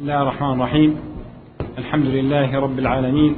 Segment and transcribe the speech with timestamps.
[0.00, 0.96] بسم الله الرحمن الرحيم.
[1.78, 3.36] الحمد لله رب العالمين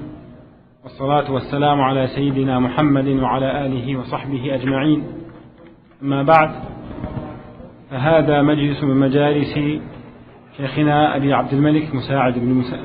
[0.84, 5.04] والصلاة والسلام على سيدنا محمد وعلى آله وصحبه أجمعين.
[6.02, 6.50] أما بعد
[7.90, 9.58] فهذا مجلس من مجالس
[10.56, 12.78] شيخنا أبي عبد الملك مساعد بن مسا...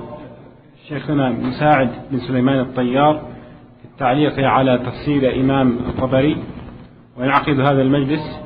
[0.88, 3.14] شيخنا مساعد بن سليمان الطيار
[3.82, 6.36] في التعليق على تفسير إمام الطبري.
[7.18, 8.40] وينعقد هذا المجلس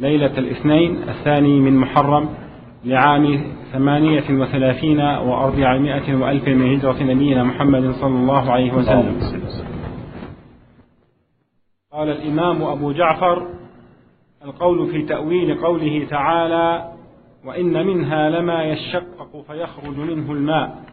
[0.00, 2.43] ليلة الاثنين الثاني من محرم
[2.84, 9.20] لعام ثمانية وثلاثين وأربعمائة وألف من هجرة نبينا محمد صلى الله عليه وسلم.
[11.92, 13.48] قال الإمام أبو جعفر
[14.44, 16.92] القول في تأويل قوله تعالى
[17.44, 20.84] وإن منها لما يشقق فيخرج منه الماء.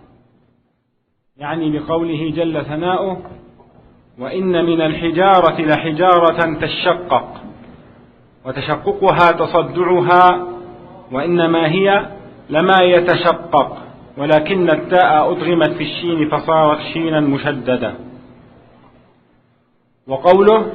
[1.37, 3.17] يعني بقوله جل ثناؤه
[4.19, 7.41] وإن من الحجارة لحجارة تشقق.
[8.45, 10.50] وتشققها تصدعها
[11.11, 12.05] وإنما هي
[12.49, 13.77] لما يتشقق
[14.17, 17.93] ولكن التاء أدغمت في الشين فصارت شينا مشددة.
[20.07, 20.65] وقوله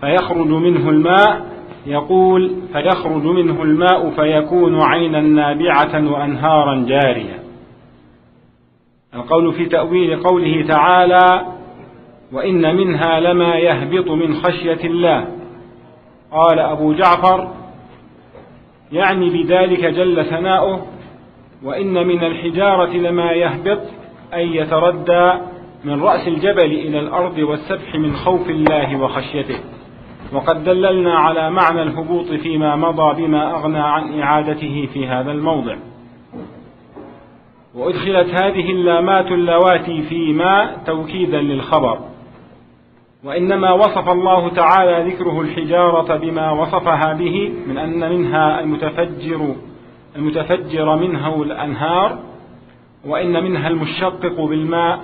[0.00, 1.46] فيخرج منه الماء
[1.86, 7.42] يقول فيخرج منه الماء فيكون عينا نابعة وأنهارا جارية.
[9.14, 11.46] القول في تأويل قوله تعالى
[12.32, 15.28] وإن منها لما يهبط من خشية الله.
[16.32, 17.57] قال أبو جعفر
[18.92, 20.86] يعني بذلك جل ثناؤه
[21.64, 23.80] وإن من الحجارة لما يهبط
[24.34, 25.32] أي يتردى
[25.84, 29.60] من رأس الجبل إلى الأرض والسبح من خوف الله وخشيته.
[30.32, 35.76] وقد دللنا على معنى الهبوط فيما مضى بما أغنى عن إعادته في هذا الموضع.
[37.74, 41.98] وأدخلت هذه اللامات اللواتي فيما توكيدا للخبر.
[43.24, 49.54] وإنما وصف الله تعالى ذكره الحجارة بما وصفها به من أن منها المتفجر
[50.16, 52.18] المتفجر منه الأنهار
[53.06, 55.00] وإن منها المشقق بالماء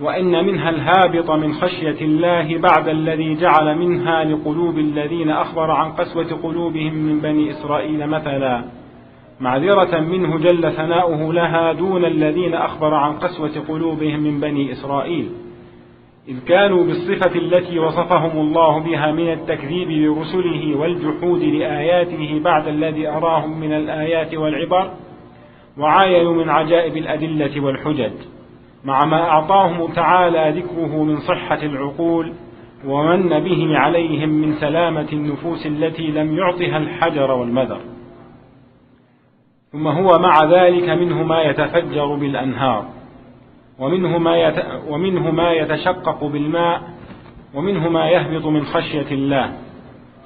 [0.00, 6.38] وإن منها الهابط من خشية الله بعد الذي جعل منها لقلوب الذين أخبر عن قسوة
[6.42, 8.64] قلوبهم من بني إسرائيل مثلا.
[9.40, 15.30] معذرة منه جل ثناؤه لها دون الذين أخبر عن قسوة قلوبهم من بني إسرائيل.
[16.28, 23.60] إذ كانوا بالصفة التي وصفهم الله بها من التكذيب لرسله والجحود لآياته بعد الذي أراهم
[23.60, 24.90] من الآيات والعبر
[25.78, 28.12] وعاينوا من عجائب الأدلة والحجج
[28.84, 32.32] مع ما أعطاهم تعالى ذكره من صحة العقول
[32.86, 37.80] ومن به عليهم من سلامة النفوس التي لم يعطها الحجر والمذر.
[39.72, 42.84] ثم هو مع ذلك منه ما يتفجر بالأنهار.
[43.78, 44.52] ومنه ما.
[44.88, 46.82] ومنه ما يتشقق بالماء
[47.54, 49.52] ومنه ما يهبط من خشية الله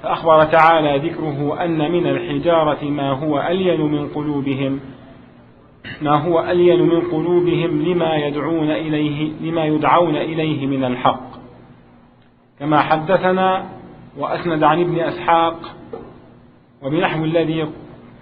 [0.03, 4.79] فأخبر تعالى ذكره أن من الحجارة ما هو ألين من قلوبهم
[6.01, 11.29] ما هو ألين من قلوبهم لما يدعون إليه لما يدعون إليه من الحق
[12.59, 13.65] كما حدثنا
[14.17, 15.75] وأسند عن ابن أسحاق
[16.83, 17.67] وبنحو الذي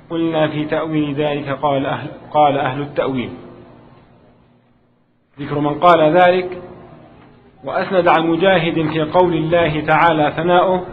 [0.09, 3.29] قلنا في تأويل ذلك قال أهل, قال أهل التأويل
[5.39, 6.61] ذكر من قال ذلك
[7.65, 10.85] وأسند عن مجاهد في قول الله تعالى ثناؤه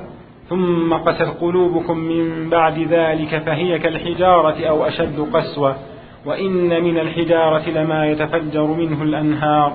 [0.48, 5.76] ثم قست قلوبكم من بعد ذلك فهي كالحجارة أو أشد قسوة
[6.26, 9.72] وإن من الحجارة لما يتفجر منه الأنهار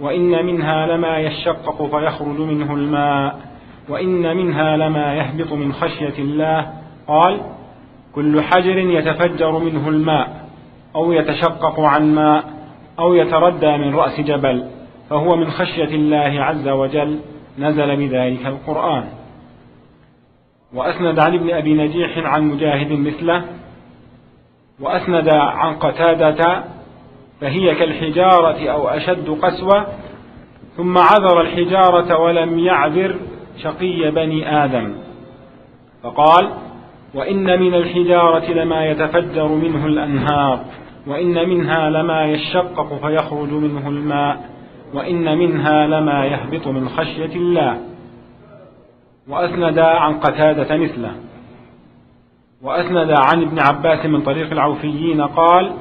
[0.00, 3.38] وإن منها لما يشقق فيخرج منه الماء
[3.88, 6.72] وإن منها لما يهبط من خشية الله.
[7.08, 7.40] قال
[8.14, 10.48] كل حجر يتفجر منه الماء
[10.94, 12.59] أو يتشقق عن ماء
[13.00, 14.64] أو يتردى من رأس جبل
[15.10, 17.20] فهو من خشية الله عز وجل
[17.58, 19.04] نزل بذلك القرآن.
[20.74, 23.44] وأسند عن ابن أبي نجيح عن مجاهد مثله
[24.80, 26.64] وأسند عن قتادة
[27.40, 29.86] فهي كالحجارة أو أشد قسوة
[30.76, 33.16] ثم عذر الحجارة ولم يعذر
[33.62, 34.94] شقي بني آدم.
[36.02, 36.50] فقال
[37.14, 40.64] وإن من الحجارة لما يتفجر منه الأنهار.
[41.06, 44.50] وإن منها لما يشقق فيخرج منه الماء
[44.94, 47.80] وإن منها لما يهبط من خشية الله.
[49.28, 51.12] وأسند عن قتادة مثله.
[52.62, 55.72] وأسند عن ابن عباس من طريق العوفيين قال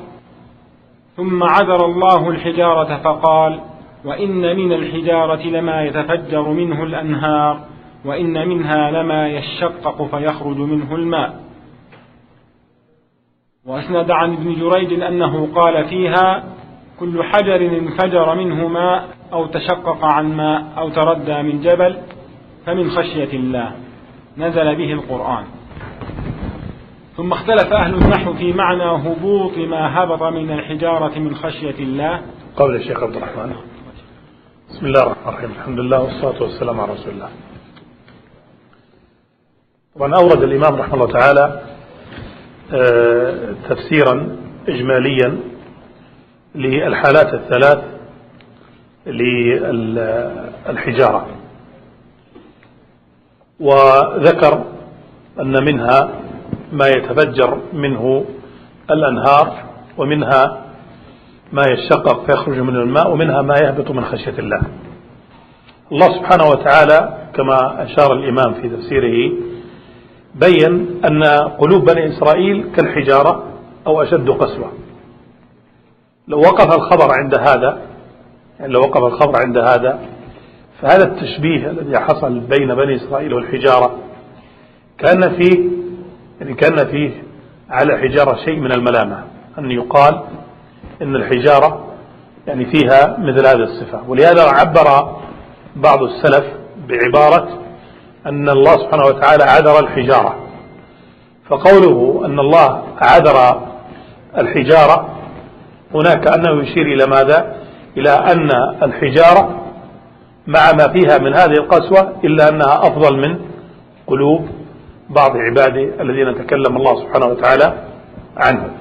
[1.18, 3.60] ثم عذر الله الحجارة فقال
[4.06, 7.60] وإن من الحجارة لما يتفجر منه الأنهار
[8.06, 11.40] وإن منها لما يشقق فيخرج منه الماء.
[13.70, 16.44] وأسند عن ابن جريج أنه قال فيها
[17.00, 21.98] كل حجر انفجر منه ماء أو تشقق عن ماء أو تردى من جبل
[22.66, 23.72] فمن خشية الله.
[24.38, 25.44] نزل به القرآن.
[27.18, 32.22] ثم اختلف أهل النحو في معنى هبوط ما هبط من الحجارة من خشية الله.
[32.56, 33.54] قول الشيخ عبد الرحمن.
[34.70, 35.52] بسم الله الرحمن الرحيم.
[35.52, 37.30] الحمد لله والصلاة والسلام على رسول الله.
[39.96, 41.62] طبعا أورد الإمام رحمه الله تعالى
[43.70, 44.36] تفسيرا
[44.68, 45.38] إجماليا
[46.56, 47.84] للحالات الثلاث
[50.68, 51.28] للحجارة.
[53.60, 54.64] وذكر
[55.40, 56.10] أن منها
[56.72, 58.26] ما يتفجر منه
[58.92, 59.64] الأنهار
[59.98, 60.66] ومنها
[61.54, 64.62] ما يشقق فيخرج من الماء ومنها ما يهبط من خشية الله.
[65.92, 69.32] الله سبحانه وتعالى كما أشار الإمام في تفسيره
[70.36, 71.24] بين أن
[71.60, 73.44] قلوب بني إسرائيل كالحجارة
[73.88, 74.72] أو أشد قسوة.
[76.28, 77.82] لو وقف الخبر عند هذا
[78.60, 80.00] يعني لو وقف الخبر عند هذا
[80.82, 83.98] فهذا التشبيه الذي حصل بين بني إسرائيل والحجارة
[84.98, 85.70] كان فيه
[86.42, 87.24] يعني كان فيه
[87.70, 89.24] على حجارة شيء من الملامة
[89.58, 90.22] أن يقال
[91.02, 91.86] إن الحجارة
[92.48, 94.10] يعني فيها مثل هذه الصفة.
[94.10, 95.18] ولهذا عبر
[95.76, 96.46] بعض السلف
[96.88, 97.60] بعبارة
[98.26, 100.36] أن الله سبحانه وتعالى عذر الحجارة.
[101.50, 103.62] فقوله أن الله عذر
[104.38, 105.10] الحجارة
[105.94, 107.56] هناك أنه يشير إلى ماذا؟
[107.98, 108.50] إلى أن
[108.84, 109.62] الحجارة
[110.48, 113.40] مع ما فيها من هذه القسوة إلا أنها أفضل من
[114.08, 114.48] قلوب
[115.10, 117.74] بعض عباده الذين تكلم الله سبحانه وتعالى
[118.38, 118.72] عنهم.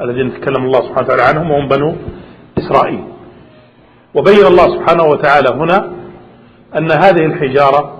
[0.00, 1.96] الذين تكلم الله سبحانه وتعالى عنهم وهم بنو
[2.58, 3.04] إسرائيل.
[4.14, 5.92] وبين الله سبحانه وتعالى هنا
[6.76, 7.97] أن هذه الحجارة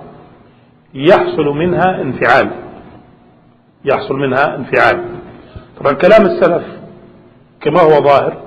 [0.93, 2.49] يحصل منها انفعال.
[3.85, 5.05] يحصل منها انفعال.
[5.79, 6.63] طبعا كلام السلف
[7.61, 8.37] كما هو ظاهر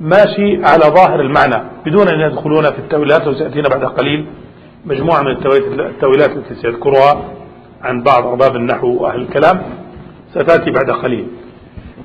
[0.00, 4.26] ماشي على ظاهر المعنى بدون أن يدخلون في التأويلات وسيأتينا بعد قليل
[4.84, 7.24] مجموعة من التأويلات التي سيذكرها
[7.82, 9.62] عن بعض أرباب النحو وأهل الكلام
[10.30, 11.26] ستأتي بعد قليل.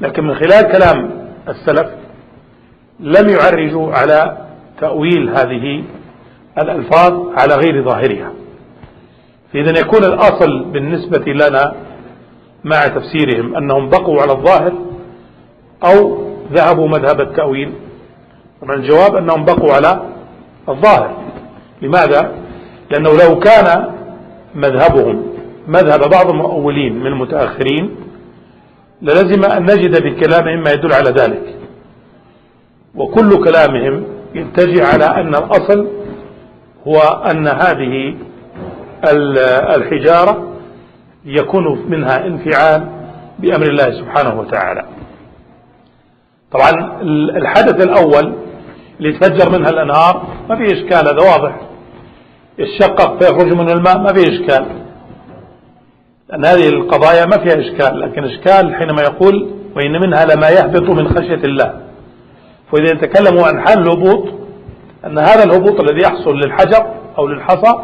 [0.01, 1.11] لكن من خلال كلام
[1.49, 1.87] السلف
[2.99, 4.37] لم يعرجوا على
[4.79, 5.83] تأويل هذه
[6.57, 8.31] الألفاظ على غير ظاهرها.
[9.53, 11.73] فإذا يكون الأصل بالنسبة لنا
[12.63, 14.73] مع تفسيرهم أنهم بقوا على الظاهر
[15.83, 16.17] أو
[16.53, 17.73] ذهبوا مذهب التأويل.
[18.61, 20.01] طبعا الجواب أنهم بقوا على
[20.69, 21.17] الظاهر.
[21.81, 22.31] لماذا؟
[22.91, 23.91] لأنه لو كان
[24.55, 25.23] مذهبهم
[25.67, 27.95] مذهب بعض المؤولين من المتأخرين
[29.01, 31.55] للزم أن نجد بكلامهم ما يدل على ذلك.
[32.95, 34.03] وكل كلامهم
[34.35, 35.87] يتجه على أن الأصل
[36.87, 36.99] هو
[37.31, 38.15] أن هذه
[39.75, 40.47] الحجارة
[41.25, 42.87] يكون منها انفعال
[43.39, 44.85] بأمر الله سبحانه وتعالى.
[46.51, 47.01] طبعا
[47.37, 48.33] الحدث الأول
[48.99, 51.55] اللي يتفجر منها الأنهار ما في إشكال هذا واضح.
[52.57, 54.65] يتشقق فيخرج من الماء ما في إشكال.
[56.29, 61.07] لأن هذه القضايا ما فيها إشكال لكن إشكال حينما يقول وإن منها لما يهبط من
[61.07, 61.81] خشية الله.
[62.71, 64.29] فإذا يتكلموا عن حال الهبوط
[65.05, 67.83] أن هذا الهبوط الذي يحصل للحجر أو للحصى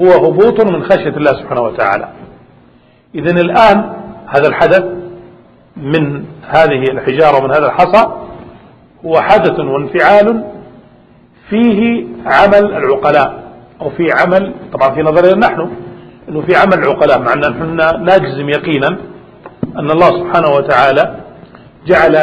[0.00, 2.08] هو هبوط من خشية الله سبحانه وتعالى.
[3.14, 3.92] إذا الآن
[4.26, 4.84] هذا الحدث
[5.76, 8.12] من هذه الحجارة ومن هذا الحصى
[9.06, 10.44] هو حدث وانفعال
[11.50, 13.42] فيه عمل العقلاء
[13.80, 15.70] أو في عمل طبعا في نظرنا نحن
[16.28, 18.88] أنه في عمل العقلاء مع أن نحن نجزم يقينا
[19.78, 21.16] أن الله سبحانه وتعالى
[21.86, 22.16] جعل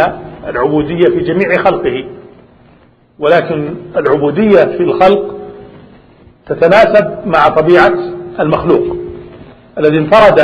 [0.47, 2.05] العبودية في جميع خلقه.
[3.19, 5.35] ولكن العبودية في الخلق
[6.55, 7.93] تتناسب مع طبيعة
[8.39, 8.95] المخلوق
[9.77, 10.39] الذي انفرد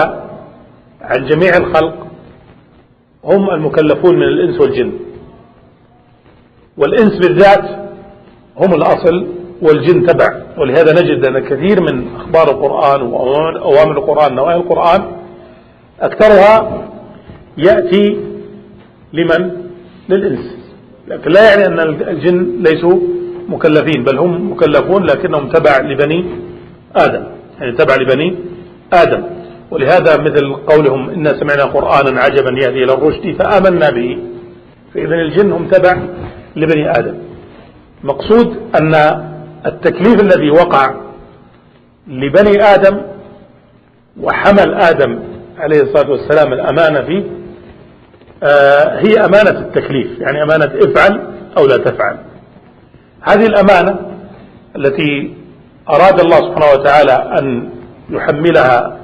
[1.02, 2.08] عن جميع الخلق
[3.24, 4.92] هم المكلفون من الإنس والجن.
[6.78, 7.66] والإنس بالذات
[8.58, 9.28] هم الأصل
[9.62, 15.02] والجن تبع ولهذا نجد أن كثير من أخبار القرآن وأوامر القرآن نواهي القرآن
[16.02, 16.84] أكثرها
[17.58, 18.18] يأتي
[19.14, 19.52] لمن؟
[20.10, 20.58] للإنس.
[21.08, 23.00] لكن لا يعني أن الجن ليسوا
[23.50, 26.26] مكلفين بل هم مكلفون لكنهم تبع لبني
[26.96, 27.24] آدم
[27.60, 28.36] يعني تبع لبني
[28.94, 29.24] آدم.
[29.72, 34.18] ولهذا مثل قولهم إنا سمعنا قرآنا عجبا يهدي إلى الرشد فآمنا به.
[34.94, 35.98] فإذا الجن هم تبع
[36.56, 37.16] لبني آدم.
[38.04, 38.96] مقصود أن
[39.66, 40.96] التكليف الذي وقع
[42.08, 43.02] لبني آدم
[44.22, 45.20] وحمل آدم
[45.58, 47.24] عليه الصلاة والسلام الأمانة فيه
[48.44, 51.22] آه هي أمانة التكليف يعني أمانة افعل
[51.58, 52.18] أو لا تفعل.
[53.22, 53.96] هذه الأمانة
[54.76, 55.34] التي
[55.90, 57.70] أراد الله سبحانه وتعالى أن
[58.10, 58.98] يحملها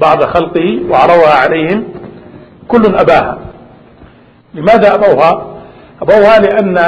[0.00, 1.84] بعض خلقه وعرضها عليهم
[2.68, 3.38] كل أباها.
[4.54, 5.46] لماذا أبوها؟
[6.02, 6.78] أبوها لأن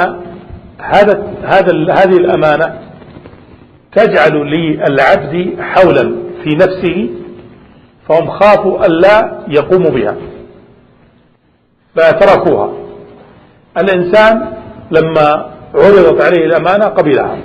[0.79, 2.79] هذا هذا هذه الأمانة
[3.91, 7.09] تجعل للعبد حولا في نفسه
[8.09, 10.15] فهم خافوا ألا يقوموا بها
[11.95, 12.73] فتركوها
[13.77, 14.53] الإنسان
[14.91, 17.37] لما عرضت عليه الأمانة قبلها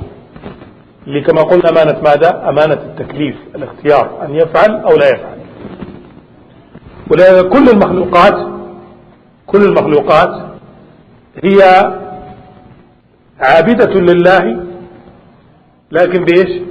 [1.07, 5.39] اللي كما قلنا أمانة ماذا؟ أمانة التكليف الاختيار أن يفعل أو لا يفعل.
[7.11, 8.53] ولهذا كل المخلوقات
[9.47, 10.43] كل المخلوقات
[11.45, 11.63] هي
[13.41, 14.65] عابدة لله
[15.93, 16.63] لكن بإيش؟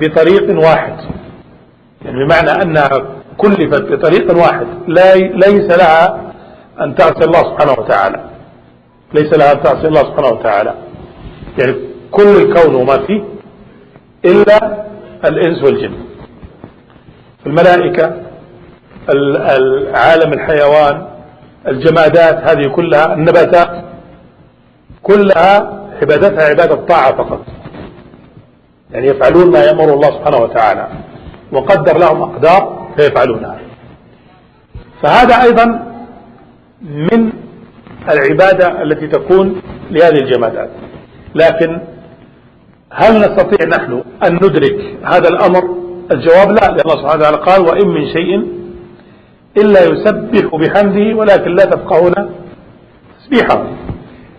[0.00, 0.96] بطريق واحد.
[2.04, 2.88] يعني بمعنى أنها
[3.38, 4.66] كلفت بطريق واحد.
[4.86, 6.32] لا ليس لها
[6.80, 8.31] أن تعصي الله سبحانه وتعالى.
[9.14, 10.74] ليس لها تعصي الله سبحانه وتعالى.
[11.58, 11.74] يعني
[12.10, 13.22] كل الكون وما فيه
[14.24, 14.84] إلا
[15.24, 15.94] الإنس والجن.
[17.46, 18.16] الملائكة
[19.08, 21.06] العالم الحيوان
[21.68, 23.84] الجمادات هذه كلها النباتات
[25.02, 27.40] كلها عبادتها عبادة طاعة فقط.
[28.90, 30.88] يعني يفعلون ما يأمر الله سبحانه وتعالى.
[31.52, 33.58] وقدر لهم أقدار فيفعلونها.
[35.02, 35.92] فهذا أيضا
[36.82, 37.32] من
[38.10, 40.70] العبادة التي تكون لهذه الجمادات.
[41.34, 41.80] لكن
[42.92, 45.76] هل نستطيع نحن أن ندرك هذا الأمر؟
[46.12, 48.46] الجواب لا لأن الله سبحانه وتعالى قال وإن من شيء
[49.56, 52.12] إلا يسبح بحمده ولكن لا تفقهون
[53.20, 53.66] تسبيحه.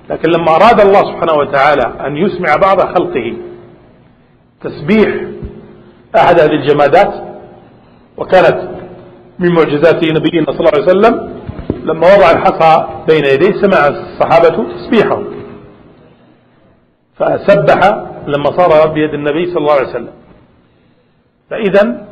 [0.09, 3.33] لكن لما أراد الله سبحانه وتعالى أن يسمع بعض خلقه
[4.63, 5.15] تسبيح
[6.15, 7.13] أحد هذه الجمادات
[8.17, 8.69] وكانت
[9.39, 11.32] من معجزات نبينا صلى الله عليه وسلم
[11.83, 15.23] لما وضع الحصى بين يديه سمع الصحابة تسبيحه.
[17.15, 17.79] فسبح
[18.27, 20.13] لما صار بيد النبي صلى الله عليه وسلم.
[21.49, 22.07] فإذا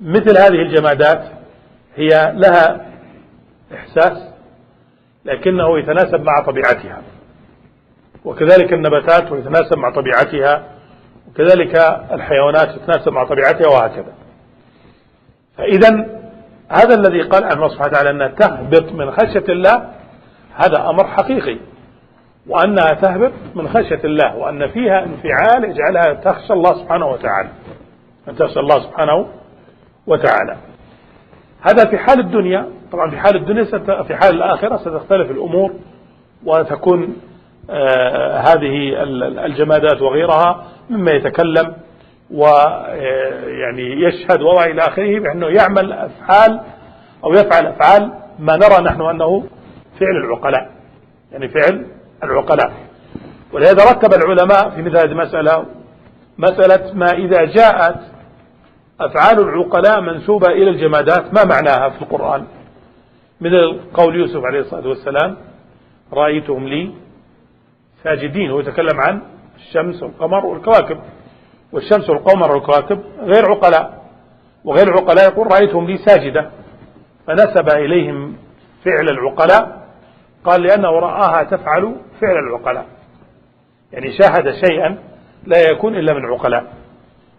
[0.00, 1.24] مثل هذه الجمادات
[1.96, 2.86] هي لها
[3.74, 4.28] إحساس
[5.24, 7.02] لكنه يتناسب مع طبيعتها.
[8.24, 10.64] وكذلك النباتات يتناسب مع طبيعتها
[11.28, 11.76] وكذلك
[12.12, 14.12] الحيوانات تتناسب مع طبيعتها وهكذا.
[15.58, 16.21] فإذا
[16.72, 19.88] هذا الذي قال عنه سبحانه وتعالى أنها تهبط من خشية الله
[20.54, 21.58] هذا أمر حقيقي.
[22.48, 27.48] وأنها تهبط من خشية الله وأن فيها انفعال يجعلها تخشى الله سبحانه وتعالى.
[28.28, 29.26] أن تخشى الله سبحانه
[30.06, 30.56] وتعالى.
[31.60, 32.66] هذا في حال الدنيا.
[32.92, 33.64] طبعا في حال الدنيا
[34.02, 35.72] في حال الآخرة ستختلف الأمور
[36.44, 37.16] وتكون
[37.70, 39.02] آه هذه
[39.46, 41.74] الجمادات وغيرها مما يتكلم
[42.32, 46.60] ويعني يشهد وضع إلى آخره بأنه يعمل أفعال
[47.24, 49.44] أو يفعل أفعال ما نرى نحن أنه
[50.00, 50.70] فعل العقلاء
[51.32, 51.86] يعني فعل
[52.24, 52.72] العقلاء.
[53.52, 55.66] ولهذا ركب العلماء في مثل هذه المسألة
[56.38, 58.00] مسألة ما إذا جاءت
[59.00, 62.44] أفعال العقلاء منسوبة إلى الجمادات ما معناها في القرآن؟
[63.40, 63.50] من
[63.94, 65.36] قول يوسف عليه الصلاة والسلام
[66.12, 66.90] رأيتهم لي
[68.04, 68.50] ساجدين.
[68.50, 69.22] هو يتكلم عن
[69.56, 70.98] الشمس والقمر والكواكب.
[71.72, 74.02] والشمس والقمر والكواكب غير عقلاء.
[74.64, 76.50] وغير عقلاء يقول رأيتهم لي ساجدة.
[77.26, 78.36] فنسب إليهم
[78.84, 79.88] فعل العقلاء.
[80.44, 82.86] قال لأنه رآها تفعل فعل العقلاء.
[83.92, 84.98] يعني شاهد شيئا
[85.46, 86.64] لا يكون إلا من عقلاء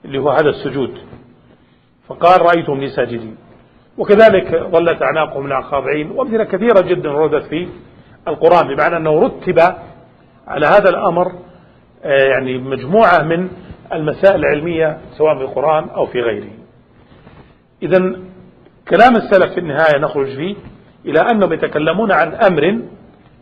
[0.05, 0.97] اللي هو هذا السجود.
[2.07, 3.37] فقال رأيتهم لي ساجدين.
[3.97, 7.67] وكذلك ظلت أعناقهم لها خاضعين وأمثلة كثيرة جدا وردت في
[8.27, 9.59] القرآن بمعنى أنه رتب
[10.47, 11.31] على هذا الأمر
[12.03, 13.49] آه، يعني مجموعة من
[13.95, 16.49] المسائل العلمية سواء في القرآن أو في غيره.
[17.83, 17.99] إذا
[18.87, 20.55] كلام السلف في النهاية نخرج فيه
[21.05, 22.79] إلى أنهم يتكلمون عن أمر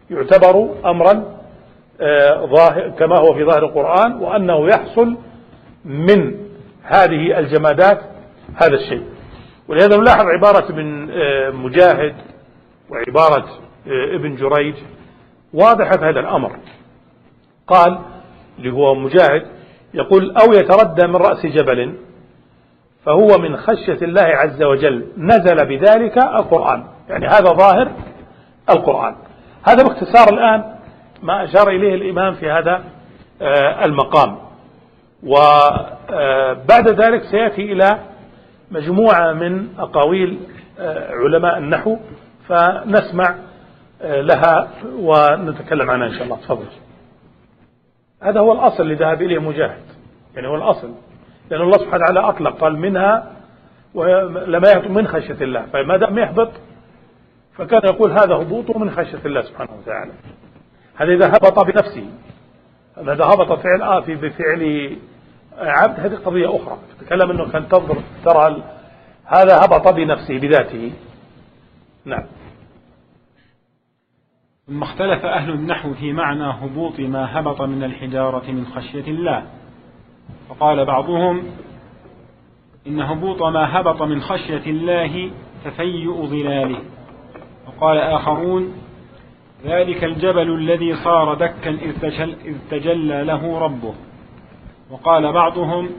[0.10, 1.42] يعتبر أمرا
[2.02, 5.18] آه، ظاهر كما هو في ظاهر القرآن وأنه يحصل
[5.86, 6.36] من
[6.84, 8.02] هذه الجمادات
[8.56, 9.04] هذا الشيء.
[9.68, 12.16] ولهذا نلاحظ عبارة ابن آه، مجاهد
[12.90, 13.46] وعبارة
[13.88, 14.76] آه، ابن جريج
[15.54, 16.52] واضحة في هذا الأمر.
[17.68, 18.00] قال
[18.60, 19.61] اللي هو مجاهد
[19.94, 21.96] يقول أو يتردى من رأس جبل
[23.06, 26.84] فهو من خشية الله عز وجل نزل بذلك القرآن.
[27.10, 27.92] يعني هذا ظاهر
[28.70, 29.16] القرآن.
[29.68, 30.64] هذا باختصار الآن
[31.24, 32.84] ما أشار إليه الإمام في هذا
[33.42, 34.38] آه، المقام.
[35.24, 38.00] وبعد ذلك سيأتي إلى
[38.72, 40.40] مجموعة من أقاويل
[40.80, 41.98] آه، علماء النحو
[42.50, 43.36] فنسمع
[44.02, 46.36] آه، لها ونتكلم عنها إن شاء الله.
[46.36, 46.66] تفضل.
[48.22, 49.84] هذا هو الأصل ذهب إليه مجاهد.
[50.36, 50.92] يعني هو الأصل.
[51.50, 53.32] لأن الله سبحانه وتعالى أطلق قال منها
[54.46, 55.66] لما يهبط من خشية الله.
[55.74, 56.52] فما دام يهبط
[57.58, 60.12] فكان يقول هذا هبوط من خشية الله سبحانه وتعالى.
[60.96, 62.06] هذا إذا هبط بنفسه
[62.98, 64.96] هذا هبط فعل آه في بفعل
[65.58, 66.78] عبد هذه قضية أخرى.
[67.00, 68.64] تتكلم أنه كان تنظر ترى
[69.26, 70.92] هذا هبط بنفسه بذاته.
[72.06, 72.24] نعم.
[74.72, 79.44] ثم اختلف أهل النحو في معنى هبوط ما هبط من الحجارة من خشية الله.
[80.50, 81.44] فقال بعضهم
[82.88, 85.32] إن هبوط ما هبط من خشية الله
[85.66, 86.80] تفيؤ ظلاله.
[87.68, 88.74] وقال آخرون
[89.66, 93.94] ذلك الجبل الذي صار دكا إذ تجلى له ربه.
[94.92, 95.90] وقال بعضهم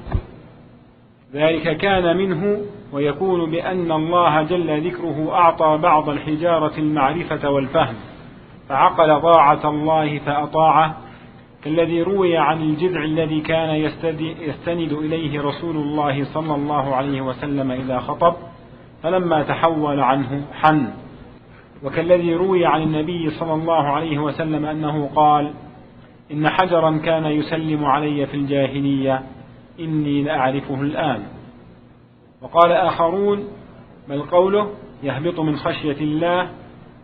[1.35, 2.63] ذلك كان منه
[2.93, 8.12] ويكون بأن الله جل ذكره أعطى بعض الحجارة المعرفة والفهم.
[8.69, 10.97] فعقل طاعة الله فأطاعه
[11.65, 13.71] كالذي روي عن الجذع الذي كان
[14.41, 18.35] يستند إليه رسول الله صلى الله عليه وسلم إذا خطب
[19.03, 20.91] فلما تحول عنه حن.
[21.85, 25.55] وكالذي روي عن النبي صلى الله عليه وسلم أنه قال
[26.33, 29.23] إن حجرا كان يسلم علي في الجاهلية
[29.81, 31.23] إني لأعرفه الآن.
[32.43, 33.49] وقال آخرون
[34.09, 34.71] بل قوله
[35.03, 36.51] يهبط من خشية الله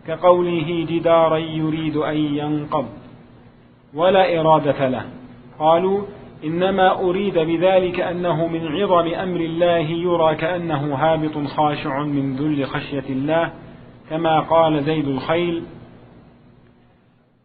[0.09, 2.87] كقوله جدارا يريد أن ينقض
[3.95, 5.05] ولا إرادة له.
[5.59, 6.03] قالوا
[6.45, 13.05] إنما أريد بذلك أنه من عظم أمر الله يرى كأنه هابط خاشع من ذل خشية
[13.11, 13.53] الله
[14.11, 15.63] كما قال زيد الخيل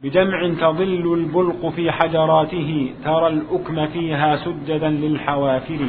[0.03, 5.79] بجمع تظل البلق في حجراته ترى الأكم فيها سجدا للحوافر.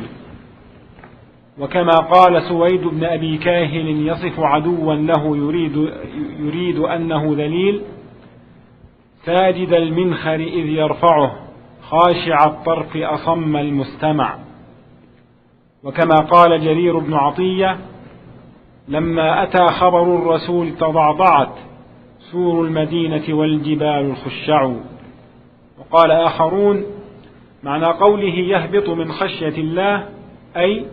[1.59, 5.93] وكما قال سويد بن أبي كاهل يصف عدوا له يريد,
[6.39, 7.83] يريد أنه ذليل
[9.25, 11.37] ساجد المنخر إذ يرفعه
[11.83, 14.39] خاشع الطرف أصم المستمع
[15.85, 17.79] وكما قال جرير بن عطية
[18.89, 21.55] لما أتى خبر الرسول تضعضعت
[22.33, 24.73] سور المدينة والجبال الخشع
[25.79, 26.85] وقال آخرون
[27.63, 30.09] معنى قوله يهبط من خشية الله
[30.57, 30.87] أي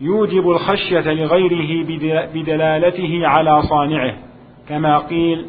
[0.00, 1.86] يوجب الخشية لغيره
[2.34, 4.14] بدلالته على صانعه.
[4.68, 5.46] كما قيل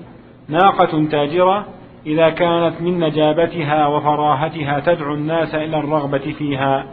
[0.49, 1.65] ناقة تاجرة
[2.05, 6.85] إذا كانت من نجابتها وفراهتها تدعو الناس إلى الرغبة فيها.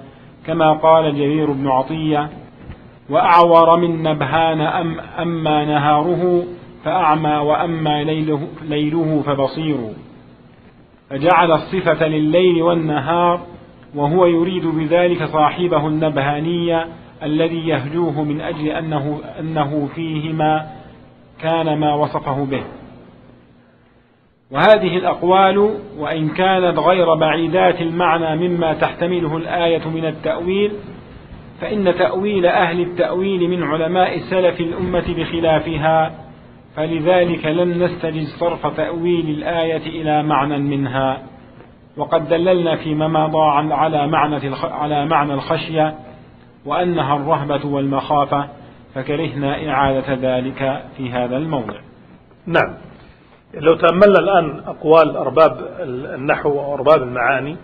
[0.47, 2.31] كما قال جرير بن عطية
[3.11, 6.45] وأعور من نبهان أم أما نهاره
[6.85, 9.77] فأعمى وأما ليله, ليله فبصير.
[11.11, 13.41] فجعل الصفة لليل والنهار
[13.95, 16.87] وهو يريد بذلك صاحبه النبهانية
[17.23, 20.67] الذي يهجوه من أجل أنه, أنه فيهما
[21.41, 22.63] كان ما وصفه به.
[24.51, 30.73] وهذه الأقوال وإن كانت غير بعيدات المعنى مما تحتمله الآية من التأويل
[31.61, 36.13] فإن تأويل أهل التأويل من علماء سلف الأمة بخلافها
[36.77, 41.23] فلذلك لم نستجز صرف تأويل الآية إلى معنى منها.
[41.97, 45.95] وقد دللنا فيما مضى على معنى على معنى الخشية
[46.67, 48.49] وأنها الرهبة والمخافة
[48.95, 51.81] فكرهنا إعادة ذلك في هذا الموضع.
[52.47, 52.75] نعم.
[53.55, 55.77] لو تأملنا الآن أقوال أرباب
[56.15, 57.57] النحو وأرباب المعاني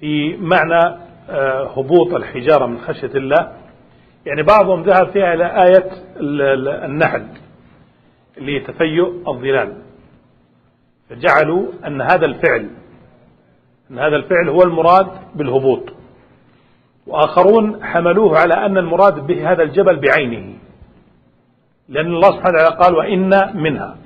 [0.00, 0.98] في معنى
[1.30, 3.52] آه، هبوط الحجارة من خشية الله
[4.26, 5.90] يعني بعضهم ذهب فيها إلى آية
[6.84, 7.26] النحل
[8.38, 9.76] اللي تفيؤ الظلال
[11.10, 12.70] فجعلوا أن هذا الفعل
[13.90, 15.92] أن هذا الفعل هو المراد بالهبوط
[17.06, 20.54] وآخرون حملوه على أن المراد به هذا الجبل بعينه.
[21.88, 23.30] لأن الله سبحانه وتعالى قال وإن
[23.62, 23.96] منها.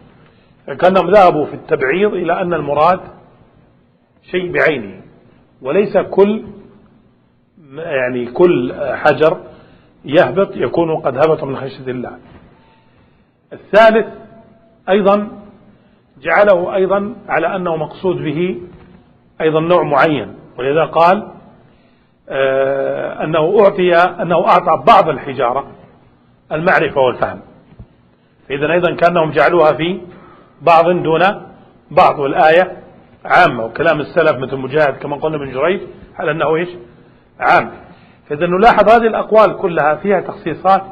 [0.66, 3.00] كأنهم ذهبوا في التبعيض إلى أن المراد
[4.30, 5.00] شيء بعينه.
[5.62, 6.44] وليس كل
[7.76, 9.40] يعني كل حجر
[10.04, 12.18] يهبط يكون قد هبط من خشية الله.
[13.52, 14.06] الثالث
[14.88, 15.28] أيضا
[16.22, 18.60] جعله أيضا على أنه مقصود به
[19.40, 20.34] أيضا نوع معين.
[20.58, 21.28] ولذا قال
[23.24, 25.66] أنه أعطي أنه أعطى بعض الحجارة
[26.52, 27.40] المعرفة والفهم.
[28.48, 30.00] فإذا أيضا كأنهم جعلوها في
[30.62, 31.22] بعض دون
[31.90, 32.76] بعض والآية
[33.24, 35.80] عامة وكلام السلف مثل مجاهد كما قلنا من جريج
[36.18, 36.68] على أنه إيش؟
[37.40, 37.70] عام.
[38.28, 40.82] فإذا نلاحظ هذه الأقوال كلها فيها تخصيصات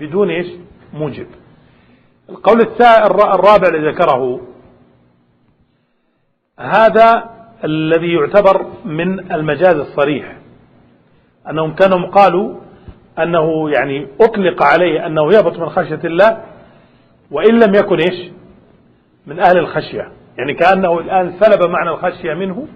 [0.00, 0.46] بدون إيش؟
[0.92, 1.26] موجب.
[2.28, 2.60] القول
[3.10, 4.40] الرابع الذي ذكره
[6.58, 7.30] هذا
[7.64, 10.37] الذي يعتبر من المجاز الصريح.
[11.50, 12.54] أنهم كانوا قالوا
[13.18, 16.44] أنه يعني أطلق عليه أنه يهبط من خشية الله
[17.30, 18.30] وإن لم يكن إيش؟
[19.26, 20.12] من أهل الخشية.
[20.38, 22.68] يعني كأنه الآن سلب معنى الخشية منه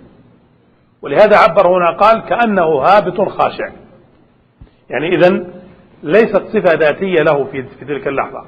[1.03, 3.69] ولهذا عبر هنا قال كأنه هابط خاشع.
[4.91, 5.45] يعني إذا
[6.03, 8.45] ليست صفة ذاتية له في, تلك اللحظة.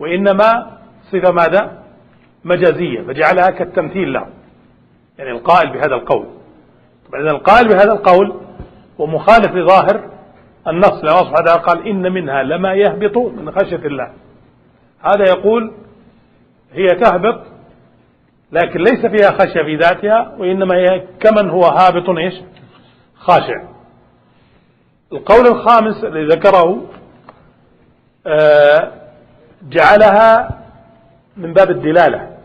[0.00, 0.78] وإنما
[1.12, 1.82] صفة ماذا؟
[2.44, 4.26] مجازية فجعلها كالتمثيل له.
[5.18, 6.26] يعني القائل بهذا القول.
[7.08, 8.47] طبعا إذا القائل بهذا القول
[8.98, 10.10] ومخالف لظاهر
[10.68, 14.12] النص لأن الله سبحانه قال إن منها لما يهبط من خشية الله.
[15.00, 15.72] هذا يقول
[16.72, 17.40] هي تهبط
[18.52, 22.34] لكن ليس فيها خشية في ذاتها وإنما هي كمن هو هابط إيش؟
[23.16, 23.62] خاشع.
[25.12, 26.86] القول الخامس الذي ذكره
[28.26, 28.92] آه،
[29.62, 30.58] جعلها
[31.36, 32.38] من باب الدلالة.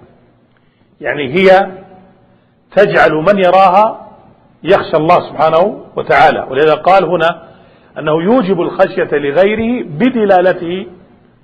[1.02, 1.72] يعني هي
[2.76, 4.03] تجعل من يراها
[4.64, 6.48] يخشى الله سبحانه وتعالى.
[6.50, 7.44] ولذا قال هنا
[8.00, 10.88] أنه يوجب الخشية لغيره بدلالته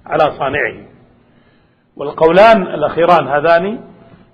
[0.06, 0.76] على صانعه.
[1.98, 3.80] والقولان الأخيران هذان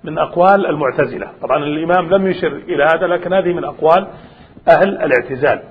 [0.04, 1.28] من أقوال المعتزلة.
[1.41, 4.08] طبعا الإمام لم يشر إلى هذا لكن هذه من أقوال
[4.67, 5.62] أهل الاعتزال.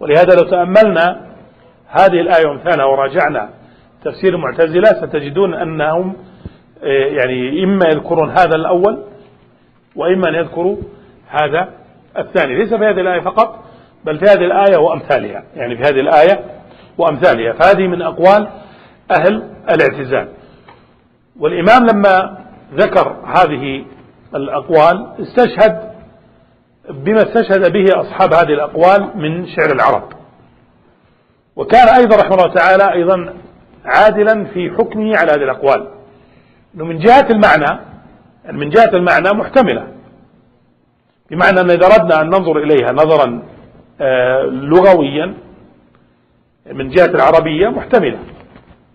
[0.00, 1.26] ولهذا لو تأملنا
[1.88, 3.50] هذه الآية وامثالها وراجعنا
[4.04, 6.16] تفسير المعتزلة ستجدون أنهم
[6.82, 9.04] آه، يعني إما يذكرون هذا الأول
[9.96, 10.76] وإما أن يذكروا
[11.28, 11.68] هذا
[12.18, 13.64] الثاني ليس في هذه الآية فقط
[14.04, 15.44] بل في هذه الآية وأمثالها.
[15.56, 16.40] يعني في هذه الآية
[16.98, 17.52] وأمثالها.
[17.52, 18.48] فهذه من أقوال
[19.10, 20.28] أهل الاعتزال.
[21.40, 22.38] والإمام لما
[22.74, 23.84] ذكر هذه
[24.34, 25.90] الأقوال استشهد
[26.90, 30.12] بما استشهد به أصحاب هذه الأقوال من شعر العرب.
[31.56, 33.34] وكان أيضا رحمه الله تعالى أيضا
[33.84, 35.88] عادلا في حكمه على هذه الأقوال.
[36.74, 37.80] أنه من جهة المعنى
[38.44, 39.95] يعني من جهة المعنى محتملة.
[41.30, 43.42] بمعنى أن إذا أردنا أن ننظر إليها نظرا
[44.00, 45.34] آه، لغويا
[46.72, 48.18] من جهة العربية محتملة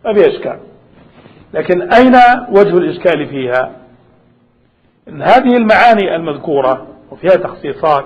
[0.05, 0.59] ما فيها إشكال.
[1.53, 2.15] لكن أين
[2.49, 3.71] وجه الإشكال فيها؟
[5.07, 8.05] إن هذه المعاني المذكورة وفيها تخصيصات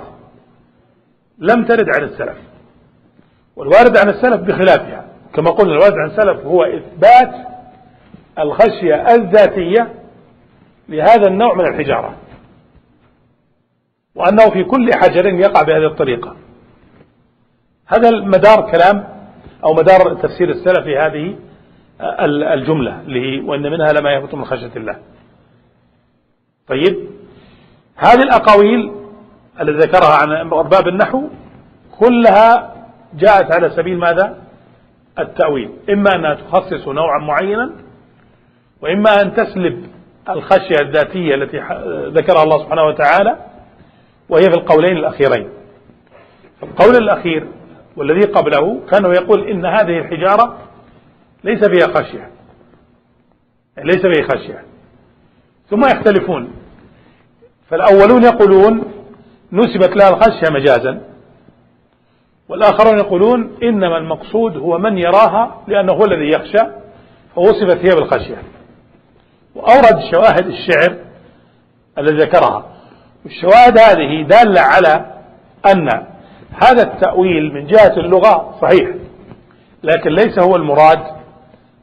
[1.40, 2.38] لم ترد عن السلف
[3.56, 5.06] والوارد عن السلف بخلافها.
[5.34, 7.36] كما قلنا الوارد عن السلف هو إثبات
[8.40, 9.94] الخشية الذاتية
[10.90, 12.16] لهذا النوع من الحجارة.
[14.16, 16.36] وأنه في كل حجر يقع بهذه الطريقة.
[17.88, 19.08] هذا المدار كلام
[19.64, 21.36] أو مدار تفسير السلف في هذه
[22.54, 24.98] الجملة اللي هي وإن منها لما يهبط من خشية الله.
[26.68, 27.10] طيب
[27.96, 28.92] هذه الأقاويل
[29.62, 31.24] التي ذكرها عن أرباب النحو
[32.00, 32.76] كلها
[33.14, 34.38] جاءت على سبيل ماذا؟
[35.20, 35.72] التأويل.
[35.90, 37.72] إما أنها تخصص نوعا معينا
[38.82, 39.88] وإما أن تسلب
[40.30, 41.58] الخشية الذاتية التي
[42.20, 43.38] ذكرها الله سبحانه وتعالى
[44.30, 45.50] وهي في القولين الأخيرين.
[46.64, 47.48] القول الأخير
[47.98, 50.58] والذي قبله كانوا يقول إن هذه الحجارة
[51.44, 52.30] ليس فيها خشية.
[53.78, 54.64] ليس فيها خشية.
[55.70, 56.52] ثم يختلفون.
[57.70, 58.84] فالأولون يقولون
[59.52, 61.02] نسبت لها الخشية مجازا.
[62.50, 66.66] والآخرون يقولون إنما المقصود هو من يراها لأنه هو الذي يخشى
[67.36, 68.44] فوصفت هي بالخشية.
[69.56, 70.96] وأورد شواهد الشعر
[71.98, 72.75] الذي ذكرها.
[73.26, 75.06] والشواهد هذه دالة على
[75.72, 75.90] أن
[76.64, 78.90] هذا التأويل من جهة اللغة صحيح
[79.84, 81.00] لكن ليس هو المراد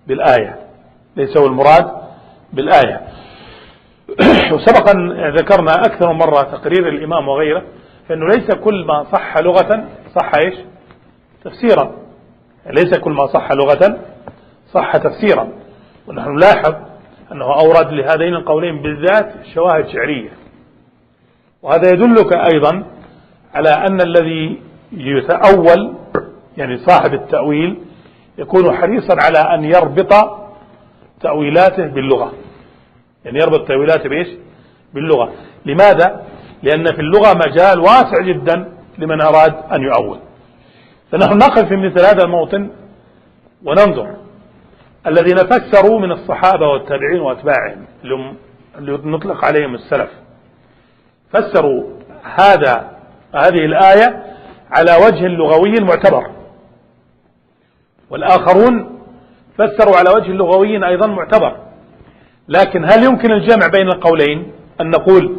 [0.07, 0.62] بالآية
[1.16, 2.02] ليس هو المراد
[2.52, 3.00] بالآية.
[4.52, 7.62] وسبق أن ذكرنا أكثر مرة تقرير الإمام وغيره
[8.09, 9.88] فإنه ليس كل ما صح لغة
[10.20, 10.55] صح إيش؟
[11.44, 11.92] تفسيرا.
[12.66, 13.98] ليس كل ما صح لغة
[14.72, 15.48] صح تفسيرا.
[16.07, 16.74] ونحن نلاحظ
[17.33, 20.31] أنه أورد لهذين القولين بالذات شواهد شعرية.
[21.62, 22.85] وهذا يدلك أيضا
[23.55, 24.61] على أن الذي
[24.92, 25.94] يتأول
[26.57, 27.79] يعني صاحب التأويل
[28.38, 30.12] يكون حريصا على أن يربط
[31.20, 32.33] تأويلاته باللغة.
[33.25, 34.29] يعني يربط تأويلاته بإيش؟
[34.94, 35.33] باللغة.
[35.66, 36.27] لماذا؟
[36.62, 40.18] لأن في اللغة مجال واسع جدا لمن أراد أن يؤول.
[41.12, 42.70] فنحن نقف في مثل هذا الموطن
[43.64, 44.16] وننظر.
[45.07, 47.85] الذين فسروا من الصحابة والتابعين وأتباعهم
[48.79, 50.11] اللي نطلق عليهم السلف.
[51.33, 51.85] فسروا
[52.38, 52.90] هذا
[53.35, 54.23] هذه الآية
[54.71, 56.31] على وجه لغوي معتبر
[58.11, 59.01] والآخرون
[59.59, 61.57] فسروا على وجه لغوي أيضا معتبر.
[62.49, 65.37] لكن هل يمكن الجمع بين القولين أن نقول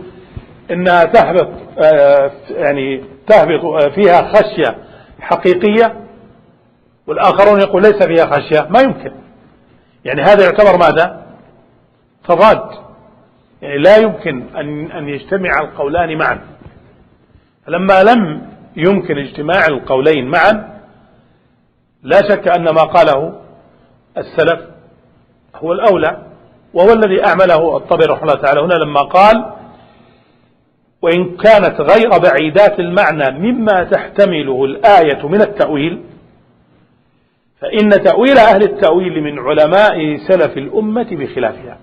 [0.71, 1.49] إنها تهبط
[1.83, 4.77] آه، يعني تهبط آه، فيها خشية
[5.19, 5.93] حقيقية؟
[7.07, 8.67] والآخرون يقول ليس فيها خشية.
[8.69, 9.11] ما يمكن.
[10.05, 11.23] يعني هذا يعتبر ماذا؟
[12.27, 12.69] تضاد.
[13.63, 16.41] يعني لا يمكن أن أن يجتمع القولان معا.
[17.65, 18.41] فلما لم
[18.75, 20.79] يمكن اجتماع القولين معا
[22.03, 23.41] لا شك أن ما قاله
[24.17, 24.59] السلف
[25.55, 26.17] هو الأولى
[26.73, 28.61] وهو الذي أعمله الطبري رحمه الله تعالى.
[28.61, 29.53] هنا لما قال
[31.01, 36.03] وإن كانت غير بعيدات المعنى مما تحتمله الآية من التأويل
[37.61, 41.77] فإن تأويل أهل التأويل من علماء سلف الأمة بخلافها.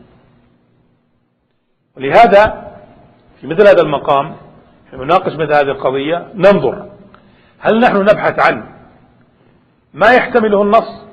[2.00, 2.72] ولهذا
[3.40, 4.36] في مثل هذا المقام
[4.90, 6.86] في مناقش مثل هذه القضية ننظر.
[7.58, 8.64] هل نحن نبحث عن
[9.94, 11.04] ما يحتمله النص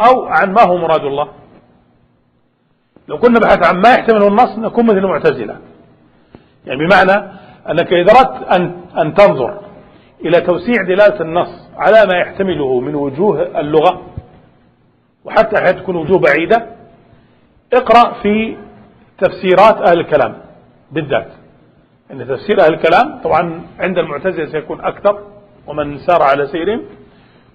[0.00, 1.28] أو عن ما هو مراد الله؟
[3.08, 5.56] لو كنا نبحث عن ما يحتمله النص نكون مثل المعتزلة.
[6.66, 7.32] يعني بمعنى
[7.70, 9.60] أنك إذا أردت أن, أن تنظر
[10.24, 14.02] إلى توسيع دلالة النص على ما يحتمله من وجوه اللغة
[15.24, 16.66] وحتى أحيانا تكون وجوه بعيدة
[17.72, 18.56] اقرأ في
[19.18, 20.38] تفسيرات أهل الكلام
[20.92, 21.28] بالذات.
[22.10, 25.22] أن تفسير أهل الكلام طبعا عند المعتزلة سيكون أكثر
[25.66, 26.82] ومن سار على سيرهم.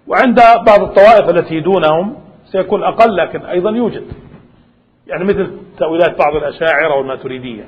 [0.08, 4.04] وعند بعض الطوائف التي دونهم سيكون أقل لكن أيضا يوجد.
[5.08, 7.65] يعني مثل تأويلات بعض الأشاعرة والماتريدية.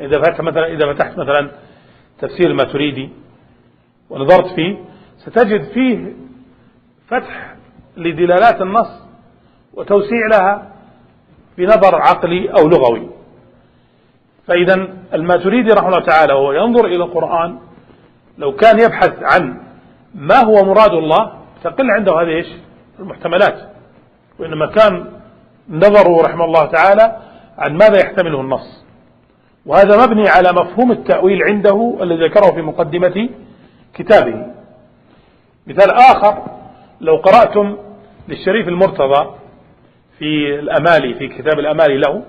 [0.00, 1.50] إذا فتحت مثلا إذا فتحت مثلا
[2.18, 3.10] تفسير الماتريدي
[4.10, 4.76] ونظرت فيه
[5.18, 6.12] ستجد فيه
[7.08, 7.54] فتح
[7.96, 9.02] لدلالات النص
[9.74, 10.72] وتوسيع لها
[11.58, 13.17] بنظر عقلي أو لغوي.
[14.48, 17.58] فإذا الماتريدي رحمه الله تعالى وهو ينظر إلى القرآن
[18.38, 19.60] لو كان يبحث عن
[20.14, 21.32] ما هو مراد الله
[21.64, 22.46] تقل عنده هذه إيش؟
[22.98, 23.58] المحتملات.
[24.38, 25.06] وإنما كان
[25.70, 27.16] نظره رحمه الله تعالى
[27.58, 28.84] عن ماذا يحتمله النص.
[29.66, 33.28] وهذا مبني على مفهوم التأويل عنده الذي ذكره في مقدمة
[33.94, 34.46] كتابه.
[35.66, 36.42] مثال آخر
[37.00, 37.76] لو قرأتم
[38.28, 39.34] للشريف المرتضى
[40.18, 42.22] في الأمالي في كتاب الأمالي له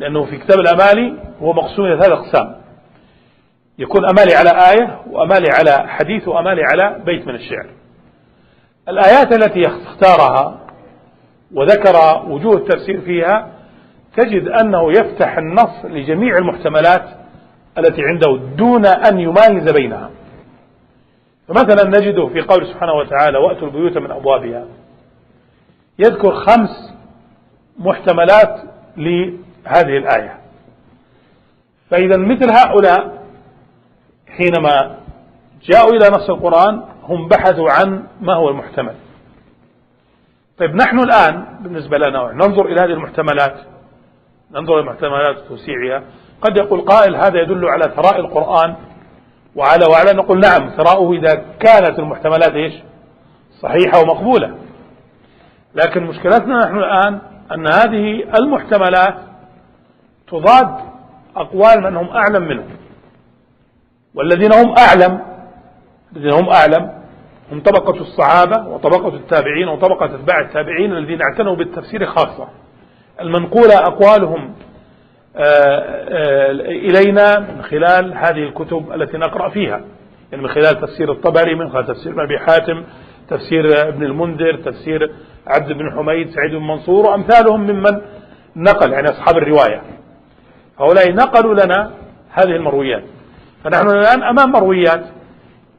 [0.00, 2.56] لأنه في كتاب الأمالي هو مقسوم إلى ثلاث أقسام.
[3.78, 7.66] يكون أمالي على آية وأمالي على حديث وأمالي على بيت من الشعر.
[8.88, 10.60] الآيات التي اختارها
[11.54, 13.48] وذكر وجوه التفسير فيها
[14.16, 17.04] تجد أنه يفتح النص لجميع المحتملات
[17.78, 20.10] التي عنده دون أن يمايز بينها.
[21.48, 24.64] فمثلا نجده في قول سبحانه وتعالى وأتوا البيوت من أبوابها.
[25.98, 26.94] يذكر خمس
[27.78, 28.60] محتملات
[29.66, 30.38] لهذه الآية.
[31.90, 33.22] فإذا مثل هؤلاء
[34.28, 34.96] حينما
[35.62, 38.94] جاءوا إلى نص القرآن هم بحثوا عن ما هو المحتمل.
[40.58, 43.56] طيب نحن الآن بالنسبة لنا ننظر إلى هذه المحتملات.
[44.50, 46.02] ننظر إلى المحتملات وتوسيعها
[46.42, 48.74] قد يقول قائل هذا يدل على ثراء القرآن
[49.56, 52.74] وعلى وعلى نقول نعم ثراؤه إذا كانت المحتملات إيش؟
[53.60, 54.54] صحيحة ومقبولة.
[55.74, 57.18] لكن مشكلتنا نحن الآن
[57.54, 59.14] أن هذه المحتملات
[60.30, 60.76] تضاد
[61.36, 62.76] أقوال من هم أعلم منهم
[64.14, 65.20] والذين هم أعلم
[66.16, 67.00] الذين هم أعلم
[67.52, 72.48] هم طبقة الصحابة وطبقة التابعين وطبقة أتباع التابعين الذين اعتنوا بالتفسير خاصة.
[73.20, 74.54] المنقولة أقوالهم
[75.36, 79.80] آه، آه، إلينا من خلال هذه الكتب التي نقرأ فيها.
[80.32, 82.84] يعني من خلال تفسير الطبري من خلال تفسير أبي حاتم
[83.28, 85.12] تفسير ابن المنذر تفسير
[85.46, 88.00] عبد بن حميد سعيد بن منصور وأمثالهم ممن
[88.56, 89.82] نقل يعني أصحاب الرواية.
[90.80, 91.90] هؤلاء نقلوا لنا
[92.32, 93.02] هذه المرويات.
[93.64, 95.04] فنحن الآن أمام مرويات.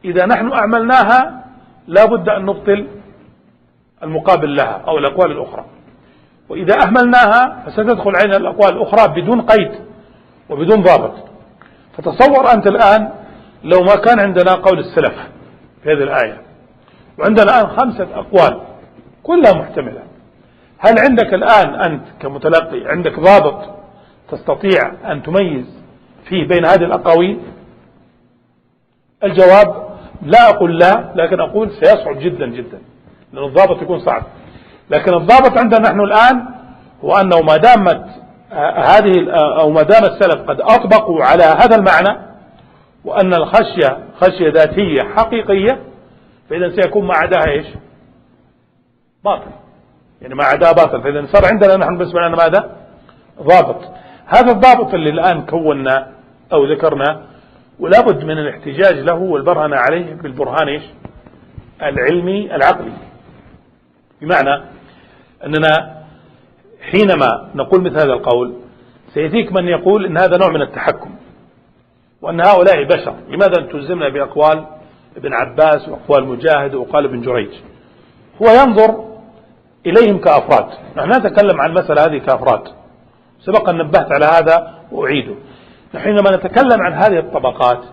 [0.05, 1.43] إذا نحن أعملناها
[1.87, 2.87] لا بد أن نبطل
[4.03, 5.65] المقابل لها أو الأقوال الأخرى.
[6.49, 9.71] وإذا أهملناها فستدخل علينا الأقوال الأخرى بدون قيد
[10.49, 11.13] وبدون ضابط.
[11.97, 13.09] فتصور أنت الآن
[13.63, 15.15] لو ما كان عندنا قول السلف
[15.83, 16.41] في هذه الآية.
[17.19, 18.61] وعندنا الآن خمسة أقوال
[19.23, 20.03] كلها محتملة.
[20.79, 23.80] هل عندك الآن أنت كمتلقي عندك ضابط
[24.29, 25.65] تستطيع أن تميز
[26.29, 27.39] فيه بين هذه الأقاويل؟
[29.23, 32.81] الجواب لا أقول لا لكن أقول سيصعب جدا جدا
[33.33, 34.23] لأن الضابط يكون صعب.
[34.89, 36.45] لكن الضابط عندنا نحن الآن
[37.03, 38.05] هو أنه ما دامت
[38.75, 42.19] هذه أو ما دام السلف قد أطبقوا على هذا المعنى
[43.05, 45.81] وأن الخشية خشية ذاتية حقيقية
[46.49, 47.67] فإذا سيكون ما عداها إيش؟
[49.25, 49.51] باطل.
[50.21, 51.03] يعني ما عداها باطل.
[51.03, 52.77] فإذا صار عندنا نحن بالنسبة لنا ماذا؟
[53.41, 53.81] ضابط.
[54.35, 56.07] هذا الضابط اللي الآن كونا
[56.53, 57.21] أو ذكرنا
[57.79, 60.83] ولا بد من الاحتجاج له والبرهن عليه بالبرهان إيش؟
[61.81, 62.91] العلمي العقلي.
[64.21, 64.63] بمعنى
[65.45, 66.01] أننا
[66.91, 68.53] حينما نقول مثل هذا القول
[69.13, 71.15] سيأتيك من يقول أن هذا نوع من التحكم
[72.21, 73.15] وأن هؤلاء بشر.
[73.27, 74.65] لماذا تلزمنا بأقوال
[75.17, 77.49] ابن عباس وأقوال مجاهد وأقوال ابن جريج؟
[78.41, 79.05] هو ينظر
[79.85, 80.69] إليهم كأفراد.
[80.97, 82.80] نحن نتكلم عن المسألة هذه كأفراد.
[83.45, 85.35] سبق أن نبهت على هذا وأعيده.
[85.97, 87.83] حينما نتكلم عن هذه الطبقات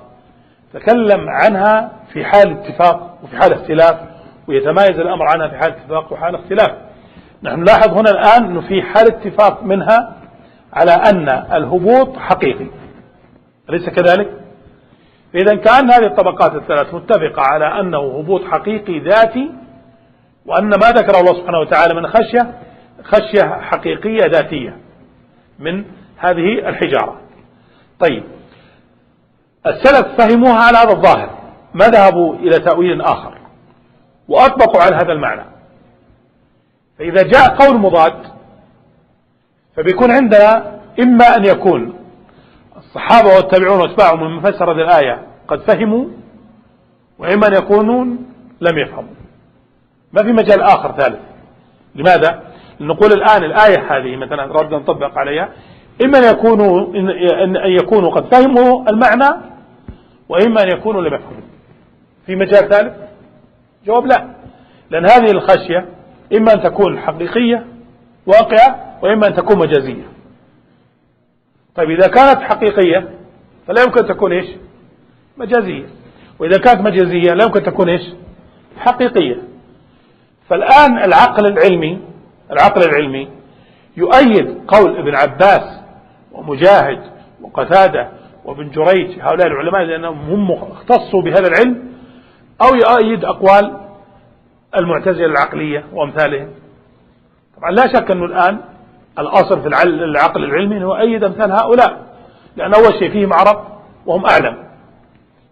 [0.73, 4.01] تكلم عنها في حال اتفاق وفي حال اختلاف
[4.49, 6.71] ويتمايز الأمر عنها في حال اتفاق وحال اختلاف.
[7.43, 10.17] نحن نلاحظ هنا الآن أنه في حال اتفاق منها
[10.73, 12.67] على أن الهبوط حقيقي.
[13.71, 14.31] أليس كذلك؟
[15.35, 19.51] إذا كأن هذه الطبقات الثلاث متفقة على أنه هبوط حقيقي ذاتي
[20.47, 22.55] وأن ما ذكر الله سبحانه وتعالى من خشية
[23.05, 24.88] خشية حقيقية ذاتية.
[25.59, 25.85] من
[26.16, 27.21] هذه الحجارة.
[28.01, 28.25] طيب
[29.66, 31.38] السلف فهموها على هذا الظاهر.
[31.75, 33.38] ما ذهبوا إلى تأويل آخر؟
[34.29, 35.44] وأطبقوا على هذا المعنى.
[36.99, 38.14] فإذا جاء قول مضاد
[39.77, 41.94] فبيكون عندنا إما أن يكون
[42.77, 46.05] الصحابة والتابعون وأتباعهم من هذه الآية قد فهموا
[47.18, 49.14] وإما أن يكونون لم يفهموا.
[50.12, 51.18] ما في مجال آخر ثالث.
[51.94, 52.42] لماذا؟
[52.81, 55.49] نقول الآن الآية هذه مثلا رد نطبق عليها.
[56.05, 56.95] إما أن يكونوا,
[57.45, 59.43] إن يكونوا قد فهموا المعنى
[60.29, 61.43] وإما أن يكونوا لم يفهموا.
[62.27, 62.93] في مجال ثالث؟
[63.87, 64.29] جواب لا.
[64.91, 65.87] لأن هذه الخشية
[66.37, 67.67] إما أن تكون حقيقية
[68.27, 70.09] واقعة وإما أن تكون مجازية.
[71.75, 73.09] طيب إذا كانت حقيقية
[73.67, 74.47] فلا يمكن تكون إيش؟
[75.37, 75.87] مجازية.
[76.38, 78.03] وإذا كانت مجازية لا يمكن تكون إيش؟
[78.79, 79.43] حقيقية.
[80.49, 81.99] فالآن العقل العلمي
[82.53, 83.29] العقل العلمي
[83.97, 85.81] يؤيد قول ابن عباس
[86.33, 87.01] ومجاهد
[87.43, 88.09] وقتادة
[88.45, 91.89] وابن جريج هؤلاء العلماء لأنهم هم اختصوا بهذا العلم
[92.63, 93.77] أو يؤيد أقوال
[94.77, 96.49] المعتزلة العقلية وأمثالهم.
[97.57, 98.59] طبعا لا شك أنه الآن
[99.19, 102.07] الأصل في العقل العلمي أنه يؤيد أمثال هؤلاء
[102.57, 103.65] لأن أول شيء فيهم عرب
[104.07, 104.57] وهم أعلم.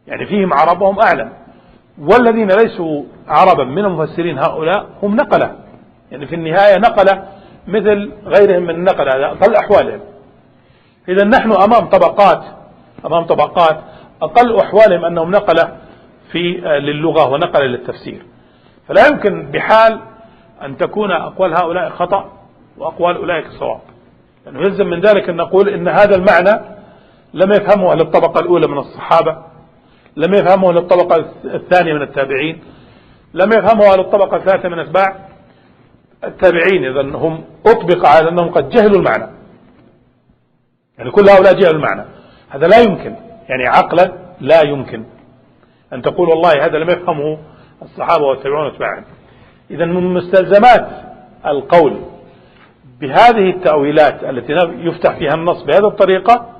[0.06, 1.32] يعني فيهم عرب وهم أعلم.
[1.98, 5.56] والذين ليسوا عربا من المفسرين هؤلاء هم نقلة.
[6.10, 7.28] يعني في النهاية نقلة
[7.66, 10.00] مثل غيرهم من النقلة أقل أحوالهم.
[11.08, 12.44] إذا نحن أمام طبقات
[13.06, 13.80] أمام طبقات
[14.22, 15.76] أقل أحوالهم أنهم نقلة
[16.32, 16.38] في
[16.80, 18.22] للغة ونقلة للتفسير.
[18.88, 20.00] فلا يمكن بحال
[20.62, 22.32] أن تكون أقوال هؤلاء خطأ
[22.78, 23.80] وأقوال أولئك صواب.
[24.46, 26.76] لأنه يلزم من ذلك أن نقول إن هذا المعنى
[27.34, 29.36] لم يفهمه أهل الطبقة الأولى من الصحابة
[30.16, 32.60] لم يفهمه أهل الطبقة الثانية من التابعين
[33.34, 35.25] لم يفهمه أهل الطبقة الثالثة من أتباع.
[36.26, 39.26] التابعين إذا هم أطبق على أنهم قد جهلوا المعنى.
[40.98, 42.04] يعني كل هؤلاء جهلوا المعنى.
[42.50, 43.16] هذا لا يمكن.
[43.48, 45.04] يعني عقلا لا يمكن
[45.92, 47.38] أن تقول والله هذا لم يفهمه
[47.82, 49.04] الصحابة والتابعون واتباعهم
[49.70, 50.88] إذا من مستلزمات
[51.46, 52.00] القول
[53.00, 56.56] بهذه التأويلات التي يفتح فيها النص بهذه الطريقة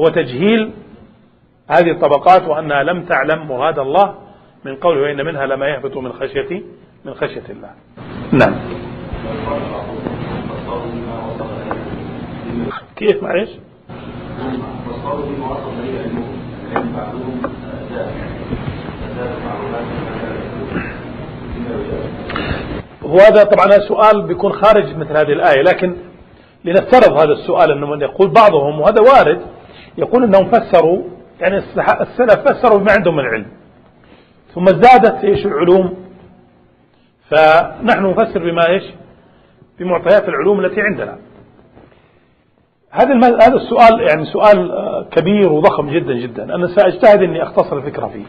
[0.00, 0.72] هو تجهيل
[1.70, 4.14] هذه الطبقات وأنها لم تعلم مراد الله
[4.64, 6.62] من قوله وإن منها لما يهبط من خشية
[7.04, 7.70] من خشية الله.
[8.34, 8.54] نعم.
[12.96, 13.48] كيف معيش
[23.02, 25.96] وهذا طبعا سؤال بيكون خارج مثل هذه الآية لكن
[26.64, 29.40] لنفترض هذا السؤال أنه يقول بعضهم وهذا وارد
[29.98, 31.02] يقول أنهم فسروا
[31.40, 31.58] يعني
[32.00, 33.46] السلف فسروا بما عندهم من علم
[34.54, 36.03] ثم ازدادت إيش العلوم؟
[37.30, 38.82] فنحن نفسر بما إيش؟
[39.78, 41.18] بمعطيات العلوم التي عندنا.
[42.90, 46.54] هذا هذا السؤال يعني سؤال آه، كبير وضخم جدا جدا.
[46.54, 48.24] أنا سأجتهد أني أختصر الفكرة فيه.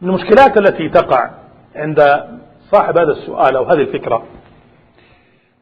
[0.00, 1.30] من المشكلات التي تقع
[1.76, 2.00] عند
[2.72, 4.24] صاحب هذا السؤال أو هذه الفكرة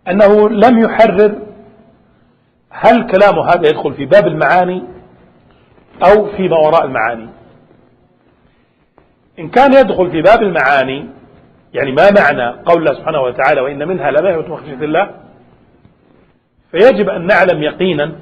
[0.08, 1.38] أنه لم يحرر
[2.70, 4.82] هل كلامه هذا يدخل في باب المعاني
[6.08, 7.28] أو فيما وراء المعاني.
[9.38, 11.06] إن كان يدخل في باب المعاني
[11.74, 15.10] يعني ما معنى قول الله سبحانه وتعالى وإن منها لما يهبط من خشية الله؟
[16.70, 18.12] فيجب أن نعلم يقينا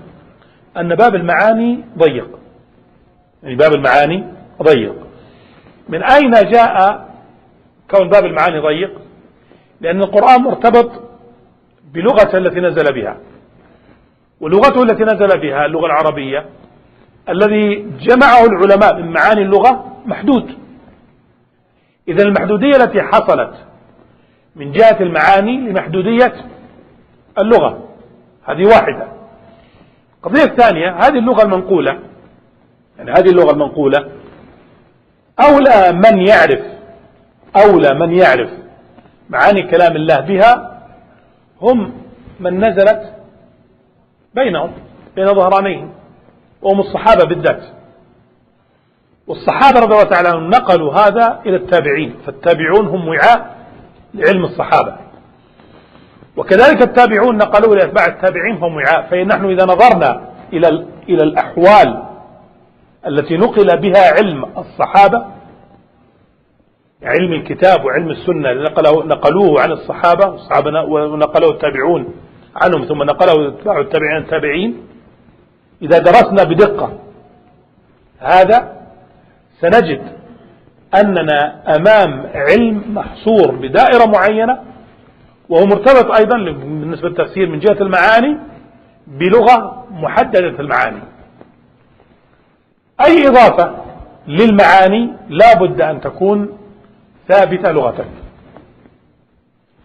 [0.76, 2.38] أن باب المعاني ضيق.
[3.42, 4.24] يعني باب المعاني
[4.62, 4.94] ضيق.
[5.88, 7.06] من أين جاء
[7.90, 8.90] كون باب المعاني ضيق؟
[9.80, 10.90] لأن القرآن مرتبط
[11.94, 13.16] بلغة التي نزل بها.
[14.40, 16.46] ولغته التي نزل بها اللغة العربية
[17.28, 20.62] الذي جمعه العلماء من معاني اللغة محدود.
[22.08, 23.54] إذا المحدودية التي حصلت
[24.56, 26.34] من جهة المعاني لمحدودية
[27.38, 27.88] اللغة.
[28.44, 29.08] هذه واحدة.
[30.16, 31.98] القضية الثانية هذه اللغة المنقولة.
[32.98, 34.08] يعني هذه اللغة المنقولة.
[35.40, 36.60] أولى من يعرف
[37.56, 38.50] أولى من يعرف
[39.30, 40.82] معاني كلام الله بها
[41.60, 41.92] هم
[42.40, 43.14] من نزلت
[44.34, 44.72] بينهم
[45.16, 45.92] بين ظهرانيهم
[46.62, 47.62] وهم الصحابة بالذات.
[49.26, 53.56] والصحابة رضي الله تعالى عنهم نقلوا هذا إلى التابعين فالتابعون هم وعاء
[54.14, 54.96] لعلم الصحابة.
[56.37, 60.68] وكذلك التابعون نقلوا لأتباع التابعين فهم وعاء فنحن إذا نظرنا إلى
[61.08, 62.02] إلى الأحوال
[63.06, 65.24] التي نقل بها علم الصحابة
[67.02, 72.14] علم الكتاب وعلم السنة نقلوه, نقلوه عن الصحابة والصحابة ونقلوه التابعون
[72.56, 74.87] عنهم ثم نقله اتباع التابعين التابعين
[75.83, 76.98] إذا درسنا بدقة
[78.18, 78.81] هذا
[79.63, 80.02] سنجد
[81.00, 84.58] أننا أمام علم محصور بدائرة معينة
[85.48, 88.37] وهو مرتبط أيضا بالنسبة للتفسير من جهة المعاني
[89.06, 91.02] بلغة محددة المعاني.
[93.06, 93.75] أي إضافة
[94.29, 96.58] للمعاني لا بد أن تكون
[97.29, 98.04] ثابتة لغة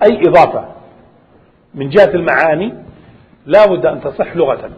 [0.04, 0.66] أي إضافة
[1.76, 2.74] من جهة المعاني
[3.46, 4.70] لا بد أن تصح لغة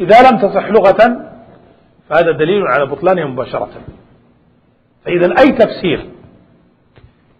[0.00, 1.28] إذا لم تصح لغة
[2.08, 3.70] فهذا دليل على بطلانها مباشرة.
[5.04, 6.10] فإذا أي تفسير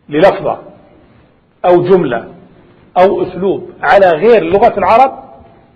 [0.09, 0.59] للفظة
[1.65, 2.29] أو جملة
[2.99, 5.25] أو أسلوب على غير لغة العرب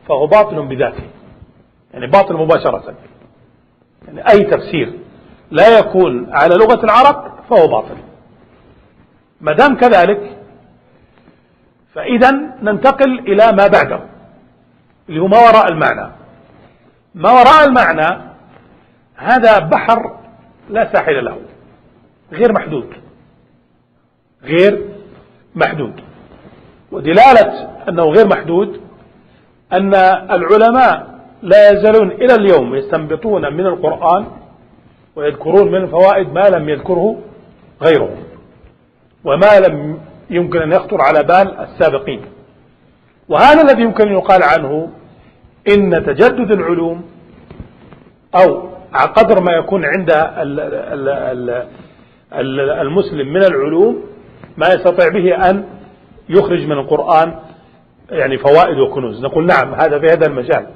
[0.08, 1.04] فهو باطل بذاته.
[1.94, 2.94] يعني باطل مباشرة.
[4.06, 4.92] يعني أي تفسير
[5.50, 7.96] لا يكون على لغة العرب فهو باطل.
[9.40, 10.36] ما دام كذلك
[11.94, 12.30] فإذا
[12.62, 14.00] ننتقل إلى ما بعده
[15.08, 16.12] اللي هو ما وراء المعنى.
[17.14, 18.31] ما وراء المعنى
[19.22, 20.16] هذا بحر
[20.70, 21.36] لا ساحل له
[22.32, 22.86] غير محدود
[24.42, 24.88] غير
[25.54, 25.92] محدود.
[26.92, 28.80] ودلالة أنه غير محدود
[29.72, 29.94] أن
[30.30, 34.26] العلماء لا يزالون إلى اليوم يستنبطون من القرآن
[35.16, 37.18] ويذكرون من الفوائد ما لم يذكره
[37.82, 38.22] غيرهم
[39.24, 40.00] وما لم
[40.30, 42.20] يمكن أن يخطر على بال السابقين.
[43.28, 44.90] وهذا الذي يمكن أن يقال عنه
[45.68, 47.04] إن تجدد العلوم
[48.34, 50.10] أو قدر ما يكون عند
[52.80, 54.02] المسلم من العلوم
[54.56, 55.64] ما يستطيع به أن
[56.28, 57.34] يخرج من القرآن
[58.10, 59.24] يعني فوائد وكنوز.
[59.24, 60.66] نقول نعم هذا في هذا المجال.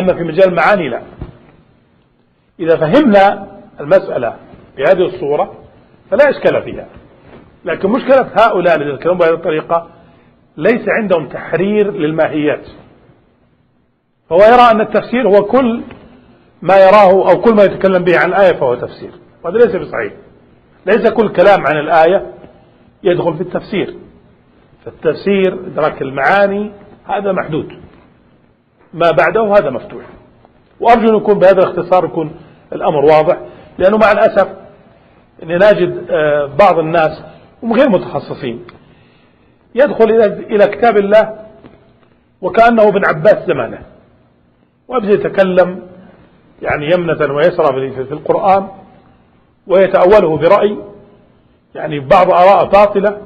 [0.00, 1.02] أما في مجال المعاني لا.
[2.60, 3.46] إذا فهمنا
[3.80, 4.36] المسألة
[4.76, 5.52] بهذه الصورة
[6.10, 6.86] فلا إشكال فيها.
[7.64, 9.88] لكن مشكلة هؤلاء الذين يتكلمون بهذه الطريقة
[10.56, 12.66] ليس عندهم تحرير للماهيات.
[14.30, 15.82] فهو يرى أن التفسير هو كل
[16.62, 19.12] ما يراه أو كل ما يتكلم به عن الآية فهو تفسير.
[19.44, 20.12] وهذا ليس بصحيح.
[20.86, 22.32] ليس كل كلام عن الآية
[23.02, 23.94] يدخل في التفسير.
[24.84, 26.72] فالتفسير إدراك المعاني
[27.04, 27.68] هذا محدود.
[28.94, 30.04] ما بعده هذا مفتوح.
[30.80, 32.34] وأرجو أن يكون بهذا الاختصار يكون
[32.72, 33.38] الأمر واضح.
[33.78, 34.48] لأنه مع الأسف
[35.42, 37.22] أني نجد آه، بعض الناس
[37.62, 38.64] هم غير متخصصين.
[39.74, 40.10] يدخل
[40.50, 41.38] إلى كتاب الله
[42.40, 43.78] وكأنه ابن عباس زمانه.
[44.88, 45.91] ويبدأ يتكلم
[46.62, 48.68] يعني يمنة ويسرى في القرآن
[49.66, 50.78] ويتأوله برأي
[51.74, 53.18] يعني بعض آراء باطلة.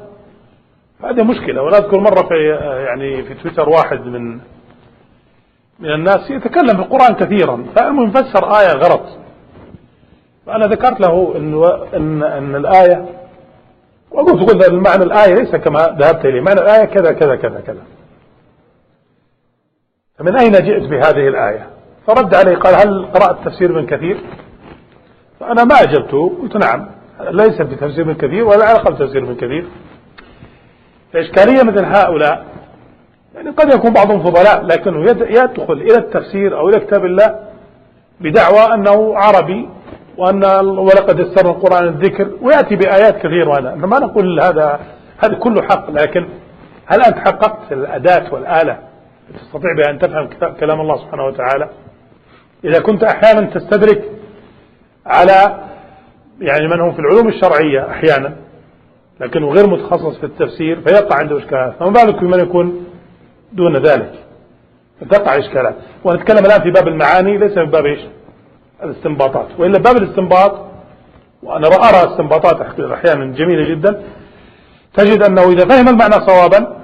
[1.05, 2.49] هذه مشكلة وأنا أذكر مرة في
[2.87, 4.41] يعني في تويتر واحد من
[5.79, 9.03] من الناس يتكلم في القرآن كثيرا فالمهم فسر آية غلط.
[10.47, 11.65] فأنا ذكرت له إن
[11.95, 13.07] إن إن الآية
[14.11, 17.83] وقلت قلت المعنى الآية ليس كما ذهبت إليه معنى الآية كذا كذا كذا كذا.
[20.19, 21.76] فمن أين جئت بهذه الآية؟
[22.07, 24.17] فرد علي قال هل قرأت تفسير من كثير؟
[25.41, 26.87] فأنا ما أجبته قلت نعم
[27.31, 29.67] ليس بتفسير من كثير ولا على الأقل تفسير من كثير.
[31.13, 32.45] فإشكالية مثل هؤلاء
[33.35, 37.39] يعني قد يكون بعضهم فضلاء لكنه يدخل إلى التفسير أو إلى كتاب الله
[38.21, 39.69] بدعوى أنه عربي
[40.19, 40.45] وأن
[40.79, 44.81] ولقد يسرنا القرآن الذكر ويأتي بآيات كثيرة وأنا ما نقول هذا
[45.19, 46.29] هذا كله حق لكن
[46.87, 48.79] هل أنت حققت الأداة والآلة؟
[49.35, 50.29] تستطيع بها أن تفهم
[50.61, 51.69] كلام الله سبحانه وتعالى؟
[52.67, 54.05] إذا كنت أحيانا تستدرك
[55.07, 55.67] على
[56.41, 58.37] يعني من هم في العلوم الشرعية أحيانا
[59.21, 61.75] لكنه غير متخصص في التفسير فيقع عنده إشكالات.
[61.81, 62.87] فما بالك بمن يكون
[63.53, 64.13] دون ذلك
[65.01, 65.75] فتقع إشكالات.
[66.05, 68.01] ونتكلم الآن في باب المعاني ليس من باب إيش؟
[68.83, 69.47] الاستنباطات.
[69.59, 70.67] وإلا باب الاستنباط
[71.43, 72.61] وأنا أرى استنباطات
[72.93, 74.03] أحيانا جميلة جدا
[74.95, 76.77] تجد أنه إذا فهم المعنى صوابا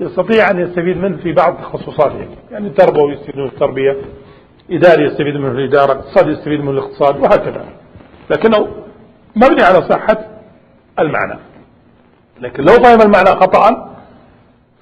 [0.00, 2.26] يستطيع أن يستفيد منه في بعض تخصصاته.
[2.50, 3.96] يعني التربوي يستفيد التربية.
[4.70, 7.64] إداري يستفيد منه الإدارة اقتصاد يستفيد منه الاقتصاد وهكذا.
[8.30, 8.68] لكنه
[9.36, 10.18] مبني على صحة
[10.98, 11.38] المعنى.
[12.40, 13.96] لكن لو فهم المعنى خطأ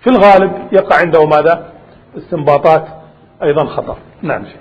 [0.01, 1.73] في الغالب يقع عنده ماذا؟
[2.17, 2.89] استنباطات
[3.43, 3.97] أيضا خطأ.
[4.23, 4.61] نعم شيخ.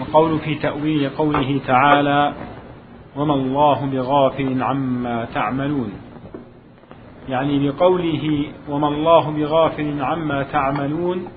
[0.00, 2.32] وقول في تأويل قوله تعالى
[3.16, 5.92] وما الله بغافل عما تعملون
[7.28, 11.28] يعني بقوله وما الله بغافل عما تعملون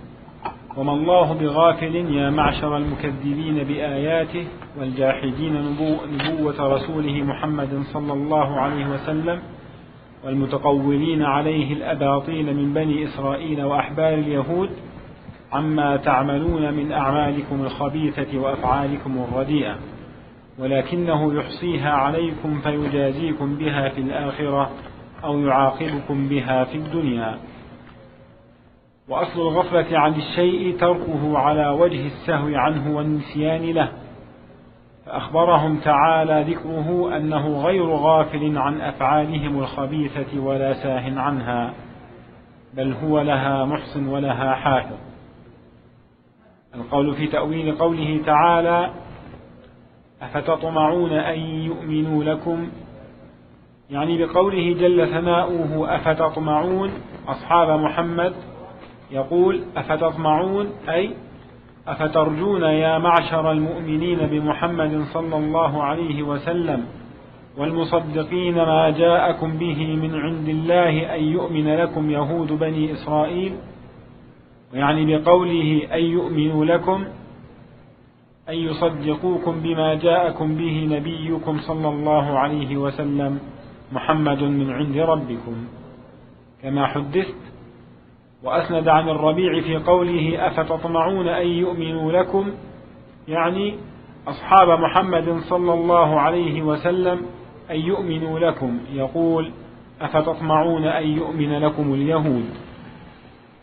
[0.78, 4.48] وما الله بغافل يا معشر المكذبين بآياته
[4.80, 5.78] والجاحدين
[6.12, 9.42] نبوة رسوله محمد صلى الله عليه وسلم
[10.26, 14.70] والمتقولين عليه الأباطيل من بني إسرائيل وأحبار اليهود
[15.54, 19.76] عما تعملون من أعمالكم الخبيثة وأفعالكم الرديئة
[20.60, 24.70] ولكنه يحصيها عليكم فيجازيكم بها في الآخرة
[25.24, 27.38] أو يعاقبكم بها في الدنيا
[29.10, 33.92] وأصل الغفلة عن الشيء تركه على وجه السهو عنه والنسيان له.
[35.06, 41.74] فأخبرهم تعالى ذكره أنه غير غافل عن أفعالهم الخبيثة ولا ساه عنها
[42.74, 44.98] بل هو لها محسن ولها حافظ.
[46.76, 48.90] القول في تأويل قوله تعالى
[50.22, 52.70] أفتطمعون أن يؤمنوا لكم؟
[53.90, 56.92] يعني بقوله جل ثناؤه أفتطمعون
[57.28, 58.34] أصحاب محمد
[59.14, 61.12] يقول أفتطمعون؟ أي
[61.88, 66.86] أفترجون يا معشر المؤمنين بمحمد صلى الله عليه وسلم
[67.58, 73.54] والمصدقين ما جاءكم به من عند الله أن يؤمن لكم يهود بني إسرائيل؟
[74.74, 77.06] يعني بقوله أن يؤمنوا لكم
[78.50, 83.40] أن يصدقوكم بما جاءكم به نبيكم صلى الله عليه وسلم
[83.92, 85.56] محمد من عند ربكم.
[86.64, 87.53] كما حدثت
[88.44, 92.52] وأسند عن الربيع في قوله أفتطمعون أن يؤمنوا لكم؟
[93.28, 93.76] يعني
[94.28, 97.22] أصحاب محمد صلى الله عليه وسلم
[97.72, 98.80] أن يؤمنوا لكم.
[98.94, 99.52] يقول
[100.02, 102.46] أفتطمعون أن يؤمن لكم اليهود.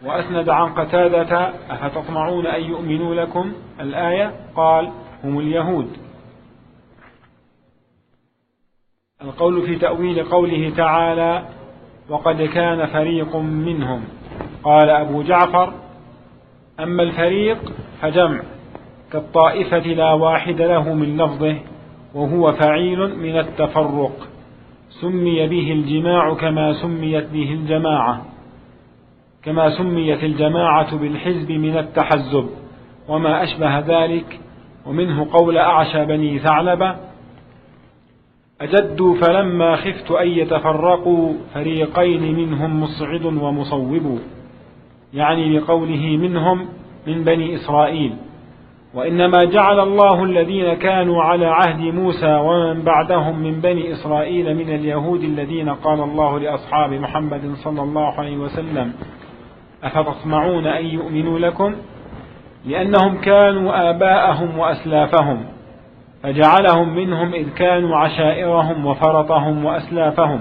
[0.04, 4.90] وأسند عن قتادة أفتطمعون أن يؤمنوا لكم الآية؟ قال
[5.24, 5.88] هم اليهود.
[9.22, 11.44] القول في تأويل قوله تعالى
[12.08, 14.04] وقد كان فريق منهم.
[14.64, 15.72] قال أبو جعفر
[16.80, 18.42] أما الفريق فجمع
[19.12, 21.56] كالطائفة لا واحد له من لفظه
[22.14, 24.28] وهو فعيل من التفرق
[25.00, 28.24] سمي به الجماع كما سميت به الجماعة
[29.42, 32.50] كما سميت الجماعة بالحزب من التحزب
[33.08, 34.40] وما أشبه ذلك
[34.86, 36.96] ومنه قول أعشى بني ثعلبة
[38.60, 44.20] أجدوا فلما خفت أن يتفرقوا فريقين منهم مصعد ومصوب.
[45.14, 46.68] يعني بقوله منهم
[47.06, 48.16] من بني إسرائيل.
[48.94, 55.22] وإنما جعل الله الذين كانوا على عهد موسى ومن بعدهم من بني إسرائيل من اليهود
[55.22, 58.92] الذين قال الله لأصحاب محمد صلى الله عليه وسلم
[59.82, 61.74] أفتطمعون أن يؤمنوا لكم؟
[62.66, 65.44] لأنهم كانوا آباءهم وأسلافهم
[66.22, 70.40] فجعلهم منهم إذ كانوا عشائرهم وفرطهم وأسلافهم.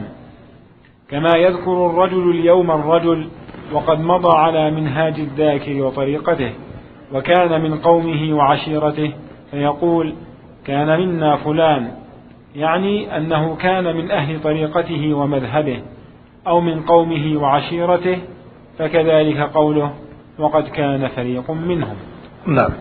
[1.09, 3.28] كما يذكر الرجل اليوم الرجل
[3.74, 6.53] وقد مضى على منهاج الذاكر وطريقته
[7.13, 9.13] وكان من قومه وعشيرته
[9.51, 10.13] فيقول
[10.65, 11.91] كان منا فلان.
[12.55, 15.82] يعني أنه كان من أهل طريقته ومذهبه
[16.47, 18.20] أو من قومه وعشيرته
[18.80, 19.93] فكذلك قوله
[20.39, 21.95] وقد كان فريق منهم.
[22.45, 22.72] نعم.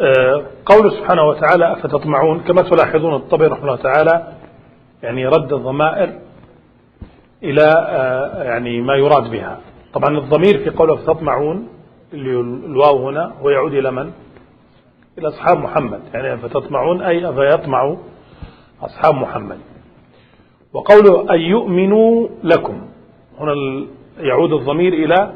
[0.00, 4.32] آه، قول سبحانه وتعالى أفتطمعون؟ كما تلاحظون الطبري رحمه الله تعالى
[5.02, 6.12] يعني رد الضمائر
[7.42, 9.58] إلى آه، يعني ما يراد بها.
[9.94, 11.68] طبعا الضمير في قوله أفتطمعون
[12.12, 14.10] اللي الواو هنا هو يعود إلى من؟
[15.18, 16.00] إلى أصحاب محمد.
[16.14, 17.96] يعني أفتطمعون أي أفيطمع
[18.82, 19.58] أصحاب محمد.
[20.72, 22.80] وقوله أن يؤمنوا لكم.
[23.40, 23.54] هنا
[24.18, 25.32] يعود الضمير إلى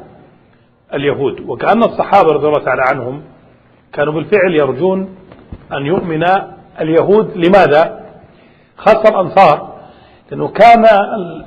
[0.93, 1.49] اليهود.
[1.49, 3.21] وكأن الصحابة رضي الله تعالى عنهم
[3.93, 5.15] كانوا بالفعل يرجون
[5.73, 6.23] أن يؤمن
[6.81, 7.37] اليهود.
[7.37, 8.05] لماذا؟
[8.77, 9.76] خاصة الأنصار.
[10.31, 10.85] لأنه كان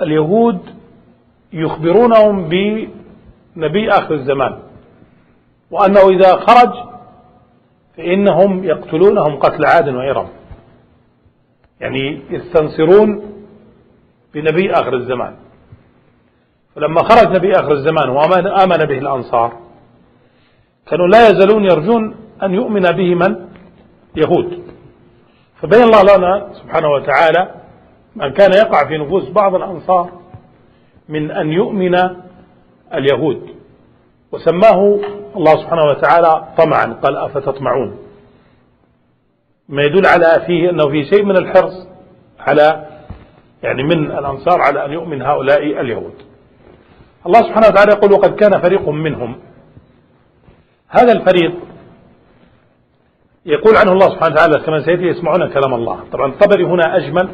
[0.02, 0.60] اليهود
[1.52, 4.58] يخبرونهم بنبي آخر الزمان.
[5.70, 6.72] وأنه إذا خرج
[7.96, 10.28] فإنهم يقتلونهم قتل عاد وإرم
[11.80, 13.22] يعني يستنصرون
[14.34, 15.34] بنبي آخر الزمان.
[16.76, 19.52] فلما خرج نبي آخر الزمان وآمن به الأنصار
[20.86, 23.48] كانوا لا يزالون يرجون أن يؤمن به من؟
[24.16, 24.62] يهود.
[25.62, 27.59] فبين الله لنا سبحانه وتعالى
[28.16, 30.10] من كان يقع في نفوس بعض الأنصار
[31.08, 31.94] من أن يؤمن
[32.94, 33.50] اليهود.
[34.32, 34.98] وسماه
[35.36, 37.98] الله سبحانه وتعالى طمعا قال أفتطمعون.
[39.68, 41.88] ما يدل على فيه أنه في شيء من الحرص
[42.38, 42.86] على
[43.62, 46.14] يعني من الأنصار على أن يؤمن هؤلاء اليهود.
[47.26, 49.36] الله سبحانه وتعالى يقول وقد كان فريق منهم.
[50.88, 51.52] هذا الفريق
[53.46, 56.00] يقول عنه الله سبحانه وتعالى كما سيأتي يسمعون كلام الله.
[56.12, 57.28] طبعا الطبري هنا أجمل.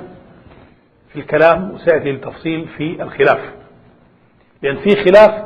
[1.20, 3.54] الكلام وسيأتي التفصيل في الخلاف.
[4.62, 5.44] لأن في خلاف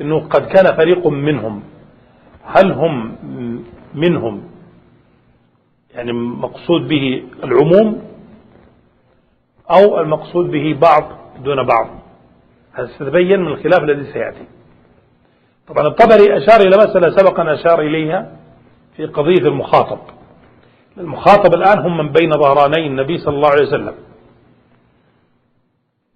[0.00, 1.62] أنه قد كان فريق منهم.
[2.44, 3.16] هل هم
[3.94, 4.42] منهم؟
[5.94, 8.02] يعني مقصود به العموم
[9.70, 11.04] أو المقصود به بعض
[11.44, 11.88] دون بعض.
[12.72, 14.46] هذا ستبين من الخلاف الذي سيأتي.
[15.68, 18.36] طبعا الطبري أشار إلى مسألة سبقا أشار إليها
[18.96, 19.98] في قضية المخاطب.
[20.98, 23.94] المخاطب الآن هم من بين ظهراني النبي صلى الله عليه وسلم.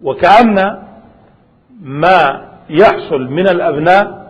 [0.01, 0.83] وكأن
[1.81, 4.27] ما يحصل من الأبناء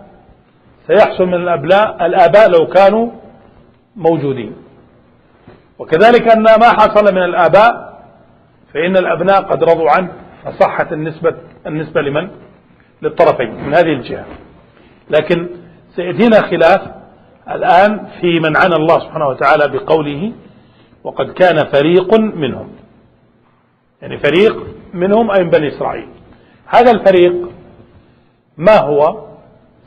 [0.88, 3.11] سيحصل من الأبناء الآباء لو كانوا
[3.95, 4.55] موجودين.
[5.80, 7.97] وكذلك أن ما حصل من الآباء
[8.74, 10.11] فإن الأبناء قد رضوا عنه
[10.43, 11.36] فصحت النسبة,
[11.68, 12.30] النسبة لمن؟
[13.01, 14.26] للطرفين من هذه الجهة.
[15.09, 15.49] لكن
[15.95, 16.82] سيأتينا خلاف
[17.51, 20.32] الآن في من عنى الله سبحانه وتعالى بقوله
[21.03, 22.72] وقد كان فريق منهم.
[24.01, 26.08] يعني فريق منهم أي من بني إسرائيل.
[26.66, 27.50] هذا الفريق
[28.58, 29.28] ما هو؟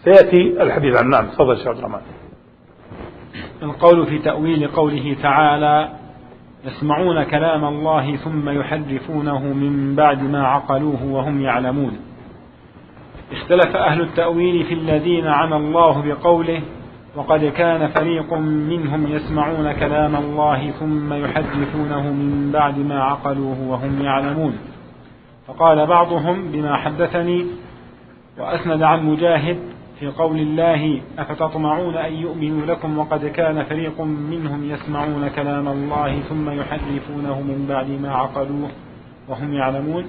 [0.04, 2.00] سيأتي الحديث عن نعم تفضل شيخ عبد الرحمن.
[3.62, 5.88] القول في تأويل قوله تعالى
[6.64, 11.98] يسمعون كلام الله ثم يحرفونه من بعد ما عقلوه وهم يعلمون.
[13.32, 16.62] اختلف أهل التأويل في الذين عنى الله بقوله
[17.16, 24.58] وقد كان فريق منهم يسمعون كلام الله ثم يحرفونه من بعد ما عقلوه وهم يعلمون.
[25.50, 27.46] فقال بعضهم بما حدثني
[28.38, 29.58] وأسند عن مجاهد
[30.00, 36.50] في قول الله أفتطمعون أن يؤمنوا لكم وقد كان فريق منهم يسمعون كلام الله ثم
[36.50, 38.70] يحرفونه من بعد ما عقلوه
[39.28, 40.06] وهم يعلمون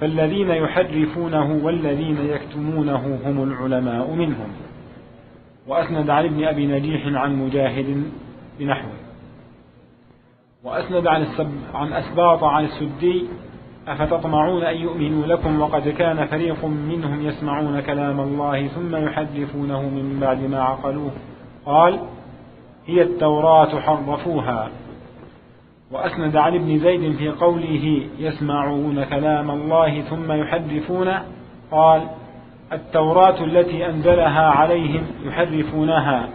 [0.00, 4.48] فالذين يحرفونه والذين يكتمونه هم العلماء منهم.
[5.66, 8.04] وأسند عن ابن أبي نجيح عن مجاهد
[8.58, 8.92] بنحوه.
[10.64, 11.26] وأسند عن,
[11.74, 13.26] عن أسباط عن السدي
[13.88, 20.42] أفتطمعون أن يؤمنوا لكم وقد كان فريق منهم يسمعون كلام الله ثم يحرفونه من بعد
[20.42, 21.10] ما عقلوه؟
[21.66, 22.00] قال
[22.86, 24.70] هي التوراة حرفوها.
[25.92, 31.22] وأسند عن ابن زيد في قوله يسمعون كلام الله ثم يحرفونه
[31.70, 32.02] قال
[32.72, 36.28] التوراة التي أنزلها عليهم يحرفونها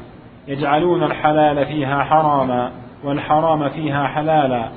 [0.48, 2.72] يجعلون الحلال فيها حراما
[3.04, 4.70] والحرام فيها حلالا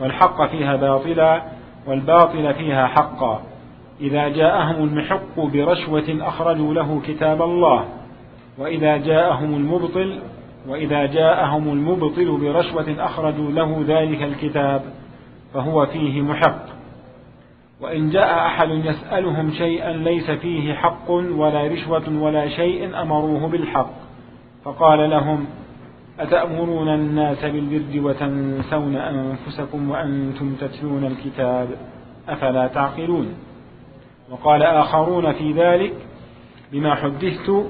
[0.00, 1.42] والحق فيها باطلا
[1.86, 3.42] والباطل فيها حقا.
[4.00, 7.84] إذا جاءهم المحق برشوة أخرجوا له كتاب الله.
[8.58, 10.20] وإذا جاءهم المبطل
[10.68, 14.82] وإذا جاءهم المبطل برشوة أخرجوا له ذلك الكتاب
[15.54, 16.76] فهو فيه محق.
[17.80, 23.90] وإن جاء أحد يسألهم شيئا ليس فيه حق ولا رشوة ولا شيء أمروه بالحق
[24.64, 25.46] فقال لهم
[26.20, 31.68] أتأمرون الناس بالبر وتنسون أنفسكم وأنتم تتلون الكتاب
[32.28, 33.34] أفلا تعقلون؟
[34.30, 35.92] وقال آخرون في ذلك
[36.72, 37.66] بما حدثت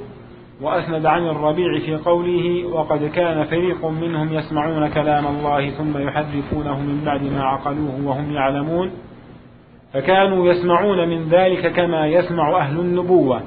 [0.60, 7.02] وأسند عن الربيع في قوله وقد كان فريق منهم يسمعون كلام الله ثم يحرفونه من
[7.04, 8.90] بعد ما عقلوه وهم يعلمون
[9.92, 13.42] فكانوا يسمعون من ذلك كما يسمع أهل النبوة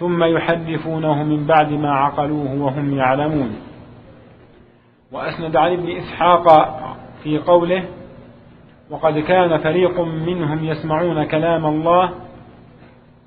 [0.00, 3.56] ثم يحرفونه من بعد ما عقلوه وهم يعلمون.
[5.14, 6.46] وأسند عن ابن إسحاق
[7.22, 7.84] في قوله
[8.90, 12.10] وقد كان فريق منهم يسمعون كلام الله.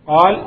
[0.08, 0.42] قال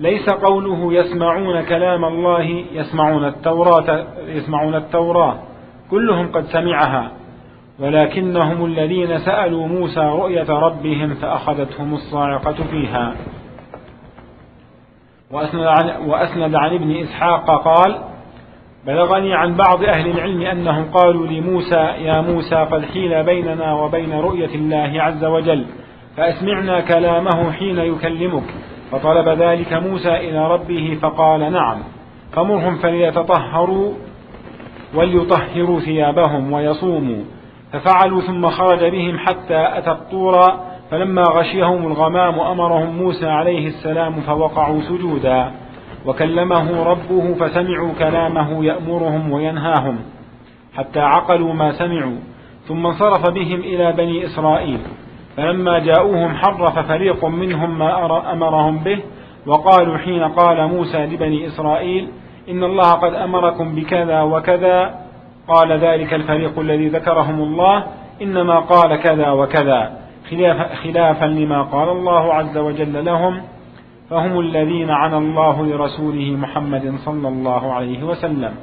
[0.00, 5.38] ليس قوله يسمعون كلام الله يسمعون التوراة يسمعون التوراة
[5.90, 7.10] كلهم قد سمعها
[7.80, 13.14] ولكنهم الذين سألوا موسى رؤية ربهم فأخذتهم الصاعقة فيها.
[15.32, 18.07] وأسند عن, وأسند عن ابن إسحاق قال
[18.88, 24.54] بلغني عن بعض أهل العلم أنهم قالوا لموسى يا موسى قد حيل بيننا وبين رؤية
[24.54, 25.66] الله عز وجل
[26.16, 28.42] فأسمعنا كلامه حين يكلمك.
[28.92, 31.78] فطلب ذلك موسى إلى ربه فقال نعم.
[32.32, 33.92] فمرهم فليتطهروا
[34.94, 37.24] وليطهروا ثيابهم ويصوموا.
[37.72, 40.40] ففعلوا ثم خرج بهم حتى أتى الطور
[40.90, 45.50] فلما غشيهم الغمام أمرهم موسى عليه السلام فوقعوا سجودا.
[46.08, 49.98] وكلمه ربه فسمعوا كلامه يأمرهم وينهاهم
[50.76, 52.18] حتى عقلوا ما سمعوا
[52.68, 54.80] ثم انصرف بهم إلى بني إسرائيل.
[55.36, 58.98] فلما جاءوهم حرف فريق منهم ما أمرهم به
[59.46, 62.08] وقالوا حين قال موسى لبني إسرائيل
[62.50, 64.94] إن الله قد أمركم بكذا وكذا
[65.48, 67.84] قال ذلك الفريق الذي ذكرهم الله
[68.22, 69.92] إنما قال كذا وكذا
[70.82, 73.42] خلافا لما قال الله عز وجل لهم.
[74.10, 78.54] فهم الذين عنى الله لرسوله محمد صلى الله عليه وسلم.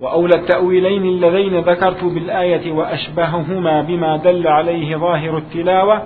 [0.00, 6.02] وأولى التأويلين اللذين ذكرت بالآية وأشبههما بما دل عليه ظاهر التلاوة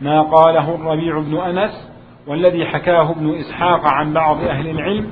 [0.00, 1.90] ما قاله الربيع بن أنس
[2.26, 5.06] والذي حكاه ابن إسحاق عن بعض أهل العلم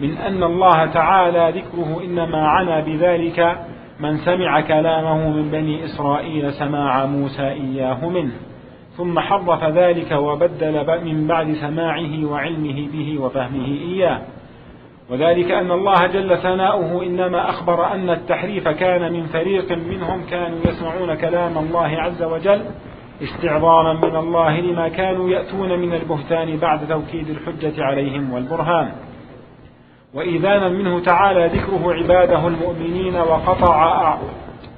[0.00, 3.58] من أن الله تعالى ذكره إنما عنى بذلك
[4.00, 8.32] من سمع كلامه من بني إسرائيل سماع موسى إياه منه.
[8.96, 14.20] ثم حرف ذلك وبدل من بعد سماعه وعلمه به وفهمه إياه.
[15.10, 21.14] وذلك أن الله جل ثناؤه إنما أخبر أن التحريف كان من فريق منهم كانوا يسمعون
[21.14, 22.62] كلام الله عز وجل
[23.22, 28.92] استعظاما من الله لما كانوا يأتون من البهتان بعد توكيد الحجة عليهم والبرهان.
[30.14, 34.18] وإذانا منه تعالى ذكره عباده المؤمنين وقطع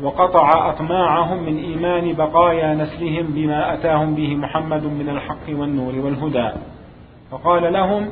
[0.03, 6.51] وقطع أطماعهم من إيمان بقايا نسلهم بما أتاهم به محمد من الحق والنور والهدى.
[7.31, 8.09] فقال لهم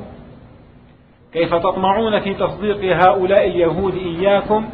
[1.32, 4.64] كيف تطمعون في تصديق هؤلاء اليهود إياكم؟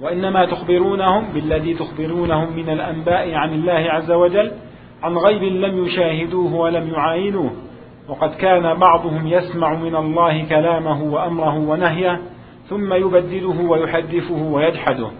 [0.00, 4.52] وإنما تخبرونهم بالذي تخبرونهم من الأنباء عن الله عز وجل
[5.02, 7.50] عن غيب لم يشاهدوه ولم يعاينوه.
[8.08, 12.20] وقد كان بعضهم يسمع من الله كلامه وأمره ونهيه
[12.68, 15.10] ثم يبدله ويحدثه ويجحده.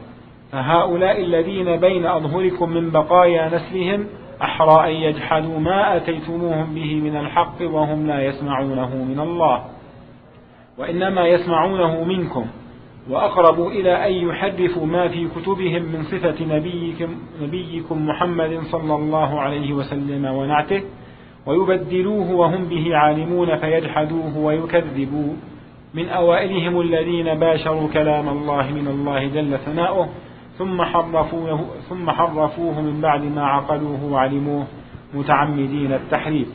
[0.53, 4.07] فهؤلاء الذين بين أظهركم من بقايا نسلهم
[4.42, 9.64] أحرى أن يجحدوا ما أتيتموهم به من الحق وهم لا يسمعونه من الله
[10.78, 12.46] وإنما يسمعونه منكم
[13.11, 19.72] وأقرب إلى أن يحرفوا ما في كتبهم من صفة نبيكم, نبيكم محمد صلى الله عليه
[19.72, 20.82] وسلم ونعته
[21.46, 25.34] ويبدلوه وهم به عالمون فيجحدوه ويكذبوا
[25.94, 30.09] من أوائلهم الذين باشروا كلام الله من الله جل ثناؤه
[30.61, 34.66] ثم حرفوه, ثم حرفوه من بعد ما عقلوه وعلموه
[35.14, 36.48] متعمدين التحريف.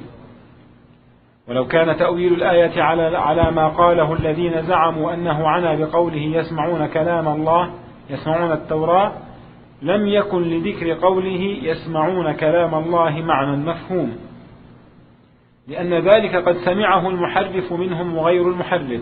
[1.47, 7.27] ولو كان تأويل الآية على على ما قاله الذين زعموا أنه عنا بقوله يسمعون كلام
[7.27, 7.69] الله
[8.09, 9.11] يسمعون التوراة
[9.81, 14.17] لم يكن لذكر قوله يسمعون كلام الله معنى مفهوم.
[15.67, 19.01] لأن ذلك قد سمعه المحرف منهم وغير المحرف.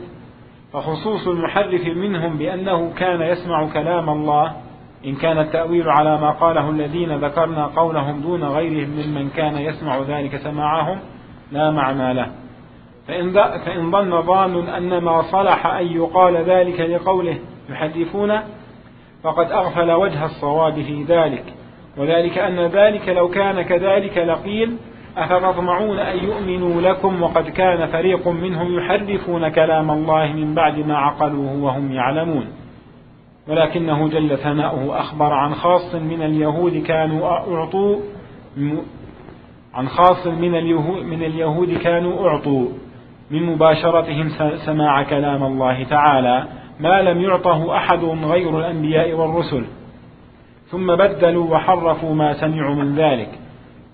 [0.73, 4.62] فخصوص المحرف منهم بأنه كان يسمع كلام الله
[5.05, 10.35] إن كان التأويل على ما قاله الذين ذكرنا قولهم دون غيرهم ممن كان يسمع ذلك
[10.35, 10.99] سماعهم
[11.51, 12.27] لا معنى له.
[13.07, 13.33] فإن,
[13.65, 17.37] فإن ظن ظان أن ما صلح أن يقال ذلك لقوله
[17.69, 18.39] يحدثون
[19.23, 21.43] فقد أغفل وجه الصواب في ذلك.
[21.97, 24.77] وذلك أن ذلك لو كان كذلك لقيل
[25.17, 31.63] أفتطمعون أن يؤمنوا لكم وقد كان فريق منهم يحرفون كلام الله من بعد ما عقلوه
[31.63, 32.62] وهم يعلمون.
[33.47, 37.99] ولكنه جل ثناؤه أخبر عن خاص من اليهود كانوا أعطوا
[39.73, 42.67] عن خاص من اليهود, من اليهود كانوا أعطوا
[43.31, 44.29] من مباشرتهم
[44.65, 46.47] سماع كلام الله تعالى
[46.79, 49.65] ما لم يعطه أحد غير الأنبياء والرسل.
[50.67, 53.29] ثم بدلوا وحرفوا ما سمعوا من ذلك.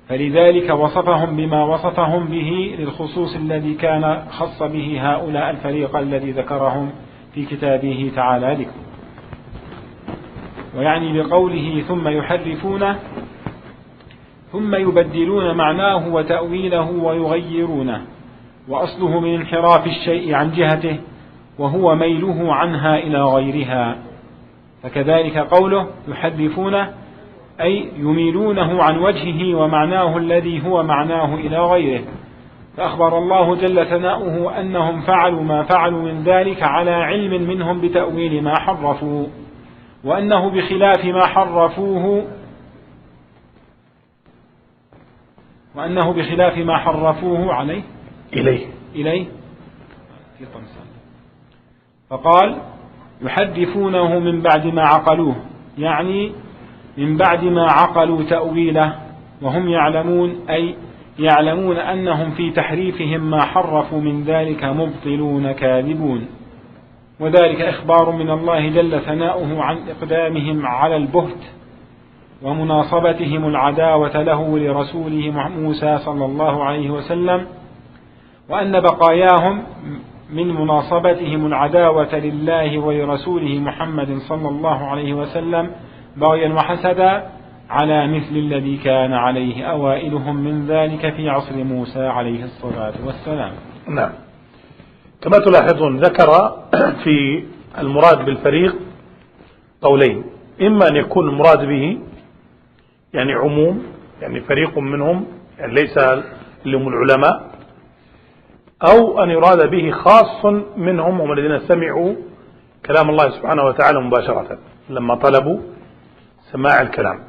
[0.09, 6.91] فلذلك وصفهم بما وصفهم به للخصوص الذي كان خص به هؤلاء الفريق الذي ذكرهم
[7.33, 8.88] في كتابه تعالى ذكر
[10.79, 12.99] ويعني بقوله ثم يحرفونه
[14.51, 18.01] ثم يبدلون معناه وتأويله ويغيرونه.
[18.67, 20.99] وأصله من انحراف الشيء عن جهته
[21.59, 23.97] وهو ميله عنها إلى غيرها.
[24.83, 26.89] فكذلك قوله يحرفونه
[27.61, 32.03] أي يميلونه عن وجهه ومعناه الذي هو معناه إلى غيره.
[32.77, 38.59] فأخبر الله جل ثناؤه أنهم فعلوا ما فعلوا من ذلك على علم منهم بتأويل ما
[38.59, 39.25] حرفوا.
[40.03, 42.27] وأنه بخلاف ما حرفوه
[45.75, 47.81] وأنه بخلاف ما حرفوه عليه
[48.33, 48.65] إليه.
[48.95, 49.25] إليه.
[50.37, 50.45] في
[52.09, 52.57] فقال
[53.21, 55.35] يحدثونه من بعد ما عقلوه
[55.77, 56.31] يعني
[56.97, 58.95] من بعد ما عقلوا تأويله
[59.41, 60.75] وهم يعلمون أي
[61.19, 66.27] يعلمون أنهم في تحريفهم ما حرفوا من ذلك مبطلون كاذبون.
[67.19, 71.43] وذلك إخبار من الله جل ثناؤه عن إقدامهم على البهت
[72.41, 77.47] ومناصبتهم العداوة له لرسوله موسى صلى الله عليه وسلم
[78.49, 79.63] وأن بقاياهم
[80.33, 85.71] من مناصبتهم العداوة لله ولرسوله محمد صلى الله عليه وسلم
[86.17, 87.29] بغيا وحسدا
[87.69, 93.51] على مثل الذي كان عليه أوائلهم من ذلك في عصر موسى عليه الصلاة والسلام.
[93.87, 94.11] نعم.
[95.21, 96.29] كما تلاحظون ذكر
[97.03, 97.43] في
[97.77, 98.75] المراد بالفريق
[99.81, 100.23] قولين.
[100.61, 101.97] إما أن يكون المراد به
[103.13, 103.83] يعني عموم
[104.21, 105.25] يعني فريق منهم
[105.59, 105.97] يعني ليس
[106.65, 107.49] اللي هم العلماء
[108.91, 110.45] أو أن يراد به خاص
[110.77, 112.15] منهم هم الذين سمعوا
[112.85, 114.57] كلام الله سبحانه وتعالى مباشرة
[114.89, 115.59] لما طلبوا
[116.51, 117.19] سماع الكلام.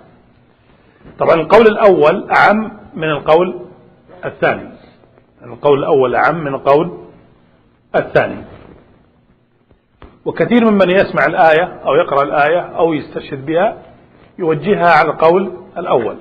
[1.18, 3.60] طبعا القول الأول أعم من القول
[4.24, 4.70] الثاني.
[5.44, 6.99] القول الأول أعم من القول
[7.96, 8.44] الثاني.
[10.24, 13.76] وكثير ممن يسمع الآية أو يقرأ الآية أو يستشهد بها
[14.38, 16.16] يوجهها على القول الأول.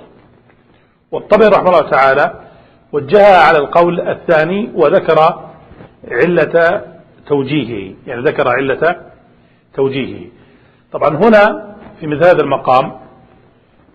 [1.11, 2.33] والطبري رحمه الله تعالى
[2.91, 5.49] وجهها على القول الثاني وذكر
[6.11, 6.81] علة
[7.27, 8.95] توجيهه يعني ذكر علة
[9.73, 10.29] توجيهه.
[10.91, 12.91] طبعا هنا في مثل هذا المقام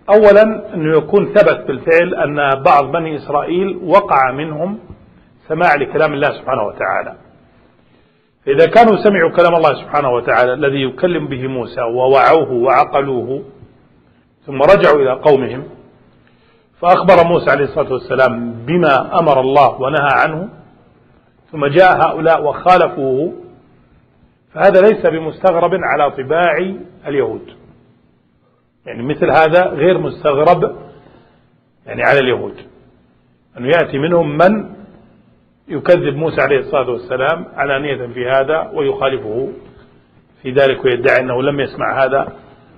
[0.09, 4.79] أولا أنه يكون ثبت بالفعل أن بعض بني إسرائيل وقع منهم
[5.49, 7.24] سماع لكلام الله سبحانه وتعالى.
[8.49, 13.43] إذا كانوا سمعوا كلام الله سبحانه وتعالى الذي يكلم به موسى ووعوه وعقلوه
[14.47, 15.65] ثم رجعوا إلى قومهم
[16.81, 20.49] فأخبر موسى عليه الصلاة والسلام بما أمر الله ونهى عنه
[21.53, 23.33] ثم جاء هؤلاء وخالفوه
[24.55, 26.75] فهذا ليس بمستغرب على طباع
[27.07, 27.51] اليهود.
[28.87, 30.77] يعني مثل هذا غير مستغرب
[31.87, 32.55] يعني على اليهود.
[33.59, 34.75] أنه يأتي منهم من
[35.69, 39.49] يكذب موسى عليه الصلاة والسلام علانية في هذا ويخالفه
[40.43, 42.33] في ذلك ويدعي أنه لم يسمع هذا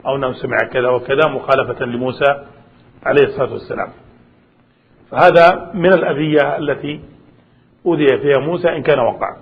[0.06, 2.44] أو أنه سمع كذا وكذا مخالفة لموسى
[3.06, 3.88] عليه الصلاة والسلام.
[5.10, 7.00] فهذا من الأذية التي
[7.86, 9.36] أذي فيها موسى إن كان وقع.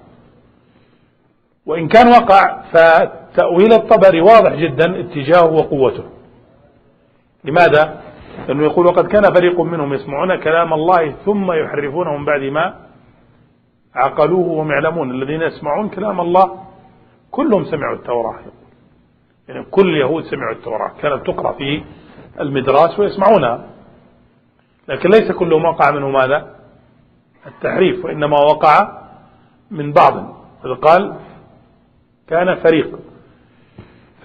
[1.67, 6.05] وإن كان وقع فتأويل الطبري واضح جدا اتجاهه وقوته.
[7.45, 8.01] لماذا؟
[8.49, 12.84] لأنه يقول وقد كان فريق منهم يسمعون كلام الله ثم يحرفونه من بعد ما
[13.95, 15.11] عقلوه وهم يعلمون.
[15.11, 16.65] الذين يسمعون كلام الله
[17.31, 18.39] كلهم سمعوا التوراة.
[19.49, 20.93] يعني كل اليهود سمعوا التوراة.
[21.03, 21.85] كانت تقرأ في
[22.41, 23.65] المدراس ويسمعونها.
[24.89, 26.55] لكن ليس كلهم وقع منه ماذا؟
[27.47, 28.89] التحريف وإنما وقع
[29.71, 30.37] من بعض.
[30.83, 31.17] قال
[32.29, 32.99] كان فريق.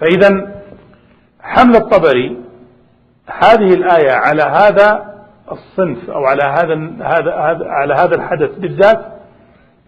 [0.00, 0.60] فإذا
[1.40, 2.36] حمل الطبري
[3.26, 5.14] هذه الآية على هذا
[5.52, 7.32] الصنف أو على هذا هذا
[7.64, 9.19] على هذا الحدث بالذات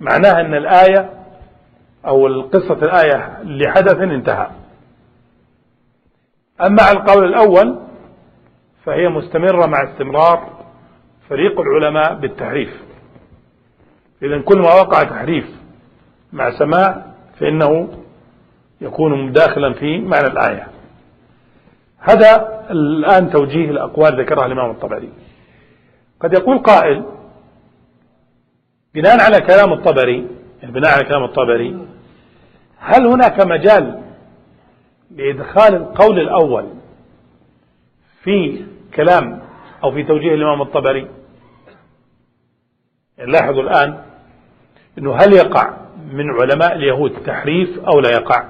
[0.00, 1.10] معناها أن الآية
[2.06, 4.46] أو القصة الآية لحدث انتهى.
[6.60, 7.78] أما على القول الأول
[8.84, 10.48] فهي مستمرة مع استمرار
[11.28, 12.82] فريق العلماء بالتحريف.
[14.22, 15.46] إذا كل ما وقع تحريف
[16.32, 17.06] مع سماع
[17.40, 17.88] فإنه
[18.80, 20.68] يكون مداخلا في معنى الآية.
[21.98, 25.12] هذا الآن توجيه الأقوال ذكرها الإمام الطبري.
[26.20, 27.04] قد يقول قائل
[28.94, 30.26] بناء على كلام الطبري
[30.62, 31.86] بناء على كلام الطبري
[32.78, 34.02] هل هناك مجال
[35.10, 36.68] لإدخال القول الأول
[38.22, 38.64] في
[38.94, 39.42] كلام
[39.84, 41.08] أو في توجيه الإمام الطبري؟
[43.18, 44.02] لاحظوا الآن
[44.98, 45.76] أنه هل يقع
[46.12, 48.44] من علماء اليهود تحريف أو لا يقع؟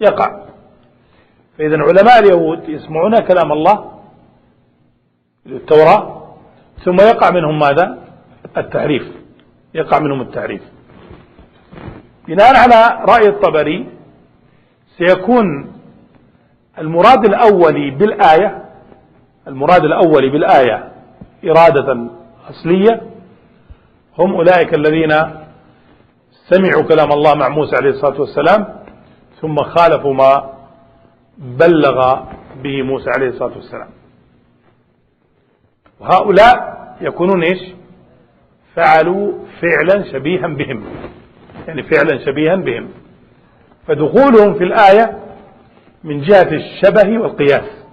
[0.00, 0.44] يقع.
[1.58, 4.00] فإذا علماء اليهود يسمعون كلام الله
[5.46, 6.34] التوراة
[6.84, 8.03] ثم يقع منهم ماذا؟
[8.56, 9.02] التحريف
[9.74, 10.62] يقع منهم التحريف
[12.28, 13.88] بناء على رأي الطبري
[14.98, 15.72] سيكون
[16.78, 18.64] المراد الأولي بالآية
[19.48, 20.92] المراد الأولي بالآية
[21.44, 22.10] إرادة
[22.50, 23.02] أصلية
[24.18, 25.10] هم أولئك الذين
[26.50, 28.66] سمعوا كلام الله مع موسى عليه الصلاة والسلام
[29.40, 30.50] ثم خالفوا ما
[31.38, 32.24] بلغ
[32.62, 33.88] به موسى عليه الصلاة والسلام.
[36.00, 37.58] وهؤلاء يكونون إيش؟
[38.76, 40.84] فعلوا فعلا شبيها بهم.
[41.68, 42.88] يعني فعلا شبيها بهم.
[43.86, 45.18] فدخولهم في الآية
[46.04, 47.84] من جهة الشبه والقياس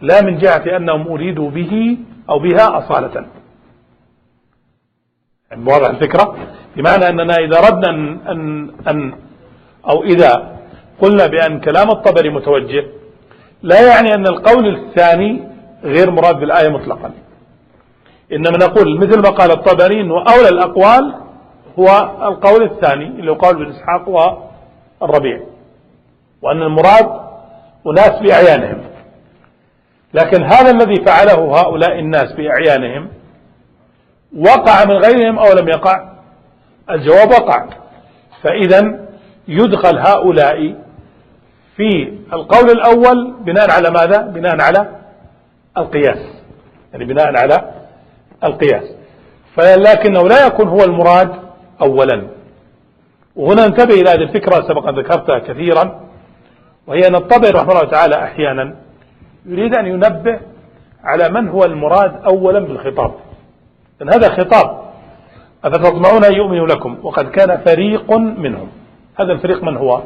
[0.00, 1.98] لا من جهة أنهم أريدوا به
[2.30, 3.26] أو بها أصالة.
[5.50, 6.36] يعني واضح الفكرة؟
[6.76, 9.14] بمعنى أننا إذا أردنا أن, أن, أن
[9.88, 10.56] أو إذا
[11.00, 12.84] قلنا بأن كلام الطبري متوجه
[13.62, 15.42] لا يعني أن القول الثاني
[15.84, 17.12] غير مراد بالآية مطلقا.
[18.32, 21.14] إنما نقول مثل ما قال الطبري أنه أولى الأقوال
[21.78, 21.86] هو
[22.28, 24.08] القول الثاني اللي هو قول إسحاق
[25.00, 25.40] والربيع
[26.42, 27.20] وأن المراد
[27.86, 28.82] أناس بأعيانهم.
[30.14, 33.08] لكن هذا الذي فعله هؤلاء الناس بأعيانهم
[34.38, 36.08] وقع من غيرهم أو لم يقع؟
[36.90, 37.66] الجواب وقع.
[38.42, 39.06] فإذا
[39.48, 40.74] يدخل هؤلاء
[41.76, 44.88] في القول الأول بناء على ماذا؟ بناء على
[45.78, 46.18] القياس.
[46.92, 47.75] يعني بناء على
[48.44, 48.96] القياس.
[49.54, 51.32] فلكنه لا يكون هو المراد
[51.82, 52.28] أولا.
[53.36, 56.00] وهنا انتبه إلى هذه الفكرة سبق أن ذكرتها كثيرا
[56.86, 58.74] وهي أن الطبع رحمه الله تعالى أحيانا
[59.46, 60.40] يريد أن ينبه
[61.04, 63.14] على من هو المراد أولا بالخطاب.
[64.00, 64.80] لأن هذا خطاب
[65.64, 68.68] أفتطمعون أن يؤمنوا لكم وقد كان فريق منهم.
[69.20, 70.02] هذا الفريق من هو؟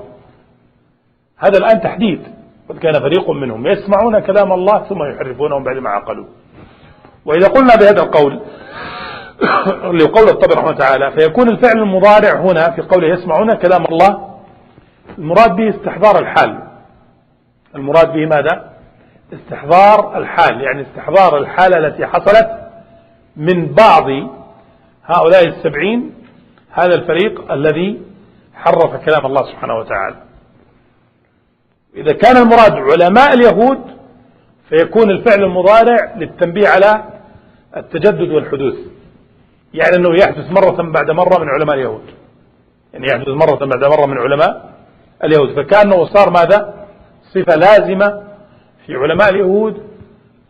[1.39, 2.21] هذا الآن تحديد
[2.69, 3.67] قد كان فريق منهم.
[3.67, 6.27] يسمعون كلام الله ثم يحرفونه بعد ما عقلوا.
[7.25, 8.41] وإذا قلنا بهذا القول
[10.01, 14.31] لقول الطبع رحمه تعالى فيكون الفعل المضارع هنا في قوله يسمعون كلام الله
[15.19, 16.63] المراد به استحضار الحال.
[17.75, 18.71] المراد به ماذا؟
[19.33, 22.49] استحضار الحال يعني استحضار الحالة التي حصلت
[23.37, 24.05] من بعض
[25.05, 26.15] هؤلاء السبعين
[26.71, 28.03] هذا الفريق الذي
[28.55, 30.17] حرف كلام الله سبحانه وتعالى.
[31.97, 34.00] إذا كان المراد علماء اليهود
[34.71, 37.05] فيكون الفعل المضارع للتنبيه على
[37.77, 38.75] التجدد والحدوث.
[39.75, 42.03] يعني أنه يحدث مرة بعد مرة من علماء اليهود.
[42.93, 44.75] يعني يحدث مرة بعد مرة من علماء
[45.25, 45.57] اليهود.
[45.57, 46.87] فكأنه صار ماذا؟
[47.35, 48.23] صفة لازمة
[48.87, 49.83] في علماء اليهود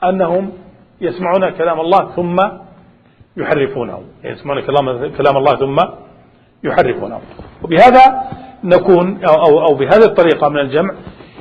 [0.04, 0.52] أنهم
[1.00, 2.36] يسمعون كلام الله ثم
[3.36, 4.02] يحرفونه.
[4.22, 5.76] يعني يسمعون كلام, كلام الله ثم
[6.64, 7.20] يحرفونه.
[7.62, 8.22] وبهذا
[8.64, 10.94] نكون أو, أو, أو بهذه الطريقة من الجمع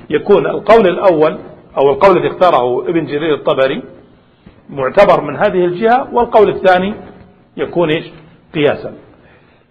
[0.09, 1.39] يكون القول الأول
[1.77, 3.83] أو القول الذي اختاره ابن جرير الطبري
[4.69, 6.95] معتبر من هذه الجهة والقول الثاني
[7.57, 8.05] يكون إيش؟
[8.53, 8.93] قياسا.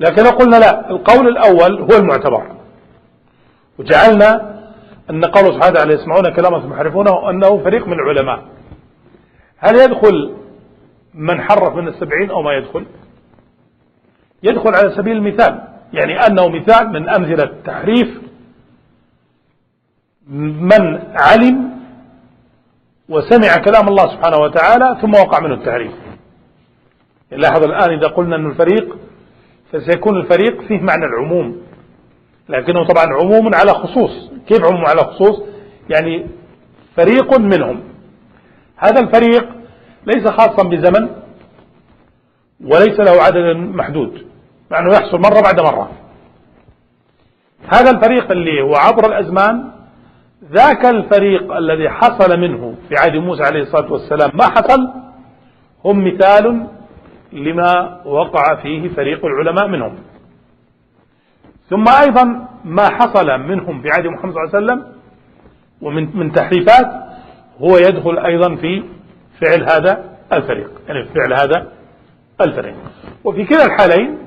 [0.00, 2.42] لكن قلنا لا القول الأول هو المعتبر.
[3.78, 4.58] وجعلنا
[5.10, 8.44] أن قوله سبحانه وتعالى يسمعون كلام ثم يحرفونه أنه فريق من العلماء.
[9.58, 10.34] هل يدخل
[11.14, 12.86] من حرف من السبعين أو ما يدخل؟
[14.42, 15.60] يدخل على سبيل المثال
[15.92, 18.08] يعني أنه مثال من أمثلة تحريف
[20.28, 21.77] من علم
[23.08, 25.92] وسمع كلام الله سبحانه وتعالى ثم وقع منه التحريف.
[27.30, 28.96] لاحظ الآن إذا قلنا أن الفريق
[29.72, 31.62] فسيكون الفريق فيه معنى العموم.
[32.48, 34.30] لكنه طبعا عموم على خصوص.
[34.46, 35.42] كيف عموم على خصوص؟
[35.90, 36.26] يعني
[36.96, 37.82] فريق منهم.
[38.76, 39.48] هذا الفريق
[40.06, 41.08] ليس خاصا بزمن
[42.64, 44.26] وليس له عدد محدود
[44.70, 45.90] مع أنه يحصل مرة بعد مرة.
[47.68, 49.70] هذا الفريق اللي هو عبر الأزمان
[50.44, 54.88] ذاك الفريق الذي حصل منه في عهد موسى عليه الصلاة والسلام ما حصل؟
[55.84, 56.66] هم مثال
[57.32, 59.94] لما وقع فيه فريق العلماء منهم.
[61.70, 64.92] ثم أيضا ما حصل منهم في عهد محمد صلى الله عليه وسلم
[65.82, 66.86] ومن من تحريفات
[67.60, 68.82] هو يدخل أيضا في
[69.40, 71.72] فعل هذا الفريق يعني فعل هذا
[72.40, 72.74] الفريق.
[73.24, 74.18] وفي كلا الحالين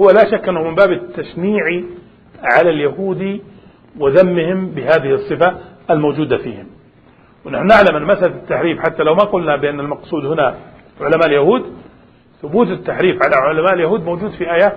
[0.00, 1.64] هو لا شك أنه من باب التشنيع
[2.42, 3.40] على اليهود
[3.98, 5.54] وذمهم بهذه الصفة
[5.90, 6.66] الموجودة فيهم.
[7.44, 10.54] ونحن نعلم أن مسألة التحريف حتى لو ما قلنا بأن المقصود هنا
[11.00, 11.62] علماء اليهود
[12.42, 14.76] ثبوت التحريف على علماء اليهود موجود في آيات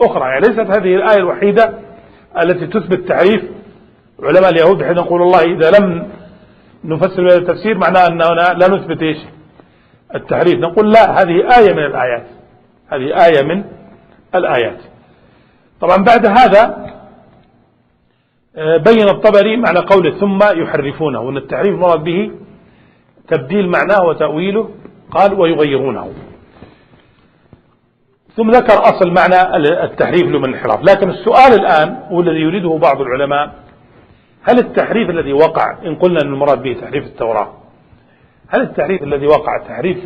[0.00, 0.28] أخرى.
[0.28, 1.74] يعني ليست هذه الآية الوحيدة
[2.42, 3.42] التي تثبت تحريف
[4.22, 6.08] علماء اليهود بحيث نقول الله إذا لم
[6.84, 8.24] نفسر بهذا التفسير معناه أننا
[8.58, 9.18] لا نثبت إيش؟
[10.14, 10.54] التحريف.
[10.54, 12.26] نقول لا هذه آية من الآيات.
[12.88, 13.64] هذه آية من
[14.34, 14.78] الآيات.
[15.80, 16.90] طبعا بعد هذا
[18.56, 22.30] بين الطبري معنى قوله ثم يحرفونه وأن التحريف مراد به
[23.28, 24.70] تبديل معناه وتأويله
[25.10, 26.12] قال ويغيرونه.
[28.36, 33.54] ثم ذكر أصل معنى التحريف له من الانحراف لكن السؤال الآن والذي يريده بعض العلماء
[34.42, 37.52] هل التحريف الذي وقع إن قلنا أن المراد به تحريف التوراة
[38.48, 39.98] هل التحريف الذي وقع تحريف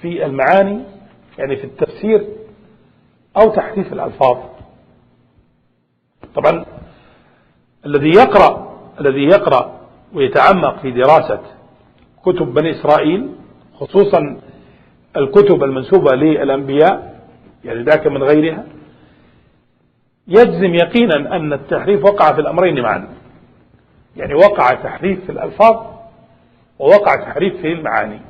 [0.00, 0.84] في المعاني
[1.38, 2.26] يعني في التفسير
[3.36, 4.36] أو تحريف الألفاظ؟
[6.34, 6.64] طبعا
[7.86, 9.80] الذي يقرأ الذي يقرأ
[10.14, 11.40] ويتعمق في دراسة
[12.24, 13.30] كتب بني إسرائيل
[13.80, 14.40] خصوصا
[15.16, 17.20] الكتب المنسوبة للأنبياء
[17.64, 18.64] يعني ذاك من غيرها
[20.28, 23.08] يجزم يقينا أن التحريف وقع في الأمرين معا.
[24.16, 25.76] يعني وقع تحريف في الألفاظ
[26.78, 28.20] ووقع تحريف في المعاني.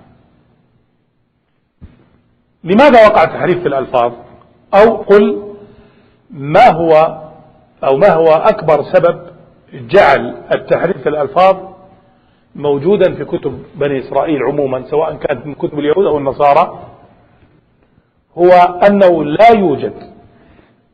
[2.64, 4.12] لماذا وقع تحريف في الألفاظ؟
[4.74, 5.54] أو قل
[6.30, 7.22] ما هو
[7.84, 9.20] أو ما هو أكبر سبب
[9.72, 11.56] جعل التحريف في الألفاظ
[12.54, 16.84] موجودا في كتب بني إسرائيل عموما سواء كانت من كتب اليهود أو النصارى
[18.38, 18.50] هو
[18.88, 19.94] أنه لا يوجد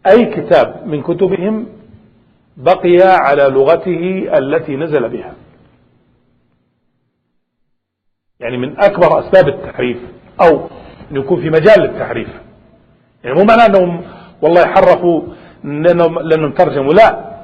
[0.07, 1.67] أي كتاب من كتبهم
[2.57, 5.35] بقي على لغته التي نزل بها.
[8.41, 9.99] يعني من أكبر أسباب التحريف
[10.41, 10.69] أو
[11.11, 12.29] أن يكون في مجال للتحريف.
[13.25, 14.03] يعني مو معناه أنهم
[14.43, 15.23] والله حرفوا
[15.65, 17.35] لأنهم, ترجموا لا.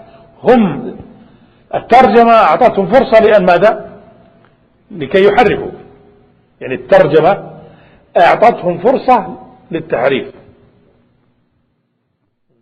[0.42, 0.96] هم
[1.74, 3.90] الترجمة أعطتهم فرصة لأن ماذا؟
[4.90, 5.70] لكي يحرفوا
[6.60, 7.50] يعني الترجمة
[8.16, 9.36] أعطتهم فرصة
[9.70, 10.28] للتحريف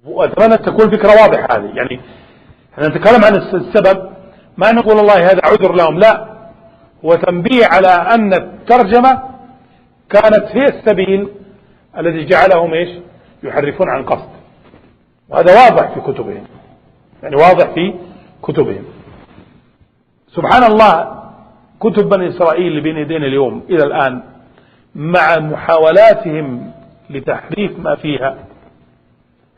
[0.05, 1.77] وأتمنى تكون الفكرة واضحة هذه.
[1.77, 2.01] يعني
[2.75, 4.11] إحنا نتكلم عن السبب.
[4.57, 5.99] ما نقول الله هذا عذر لهم.
[5.99, 6.29] لا.
[7.05, 9.23] هو تنبيه على أن الترجمة
[10.11, 11.29] كانت هي السبيل
[11.99, 12.89] الذي جعلهم إيش؟
[13.43, 14.29] يحرفون عن قصد.
[15.29, 16.45] وهذا واضح في كتبهم.
[17.23, 17.95] يعني واضح في
[18.43, 18.85] كتبهم.
[20.35, 21.23] سبحان الله
[21.81, 24.23] كتب بني إسرائيل اللي بين يدينا اليوم إلى الآن
[24.95, 26.73] مع محاولاتهم
[27.11, 28.39] لتحريف ما فيها.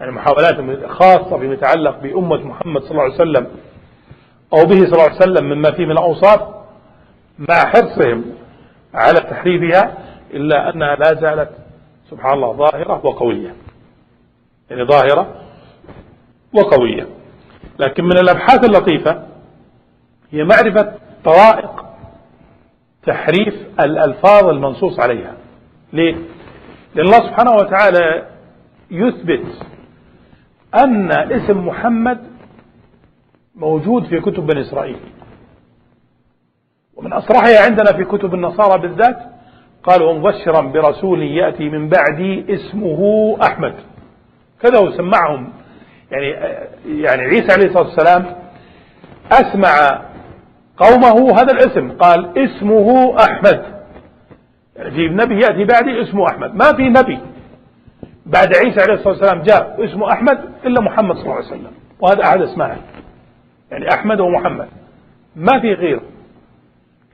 [0.00, 3.46] يعني محاولات خاصة فيما يتعلق بأمة محمد صلى الله عليه وسلم
[4.52, 6.40] أو به صلى الله عليه وسلم مما فيه من الأوصاف
[7.38, 8.24] مع حرصهم
[8.94, 9.98] على تحريفها
[10.34, 11.50] إلا أنها لا زالت
[12.10, 13.54] سبحان الله ظاهرة وقوية.
[14.70, 15.26] يعني ظاهرة
[16.54, 17.06] وقوية.
[17.78, 19.29] لكن من الأبحاث اللطيفة
[20.30, 20.92] هي معرفة
[21.24, 21.84] طرائق
[23.06, 25.34] تحريف الألفاظ المنصوص عليها.
[25.92, 26.14] ليه؟
[26.94, 28.26] لأن الله سبحانه وتعالى
[28.90, 29.46] يثبت
[30.74, 32.18] أن اسم محمد
[33.54, 34.96] موجود في كتب بني إسرائيل.
[36.96, 39.18] ومن أصرحها عندنا في كتب النصارى بالذات
[39.82, 43.74] قالوا مبشرا برسول يأتي من بعدي اسمه أحمد.
[44.62, 45.52] كذا وسمعهم
[46.10, 46.26] يعني
[47.02, 48.36] يعني عيسى عليه الصلاة والسلام
[49.32, 50.02] أسمع
[50.80, 51.92] قومه هذا الاسم.
[51.92, 53.80] قال اسمه أحمد.
[54.74, 56.54] في نبي يأتي بعدي اسمه أحمد.
[56.54, 57.18] ما في نبي
[58.26, 61.72] بعد عيسى عليه الصلاة والسلام جاء اسمه أحمد إلا محمد صلى الله عليه وسلم.
[62.00, 62.76] وهذا أحد اسمائه
[63.70, 64.68] يعني أحمد ومحمد.
[65.36, 66.02] ما في غيره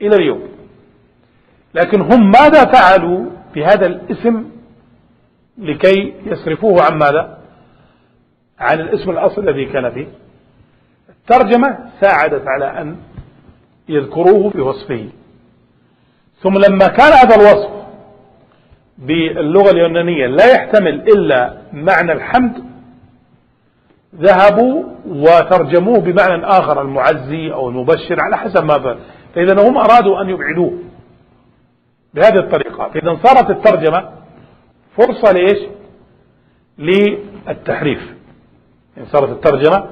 [0.01, 0.47] إلى اليوم.
[1.73, 4.43] لكن هم ماذا فعلوا بهذا الاسم
[5.57, 7.37] لكي يصرفوه عن ماذا؟
[8.59, 10.07] عن الاسم الأصل الذي كان فيه.
[11.09, 12.95] الترجمة ساعدت على أن
[13.89, 15.09] يذكروه بوصفه
[16.41, 17.69] ثم لما كان هذا الوصف
[18.97, 22.63] باللغة اليونانية لا يحتمل إلا معنى الحمد
[24.15, 28.99] ذهبوا وترجموه بمعنى آخر المعزي أو المبشر على حسب ما فعل
[29.35, 30.73] فإذا هم أرادوا أن يبعدوه
[32.13, 32.89] بهذه الطريقة.
[32.89, 34.09] فإذا صارت الترجمة
[34.97, 35.57] فرصة لإيش؟
[36.77, 37.99] للتحريف.
[38.97, 39.87] يعني صارت الترجمة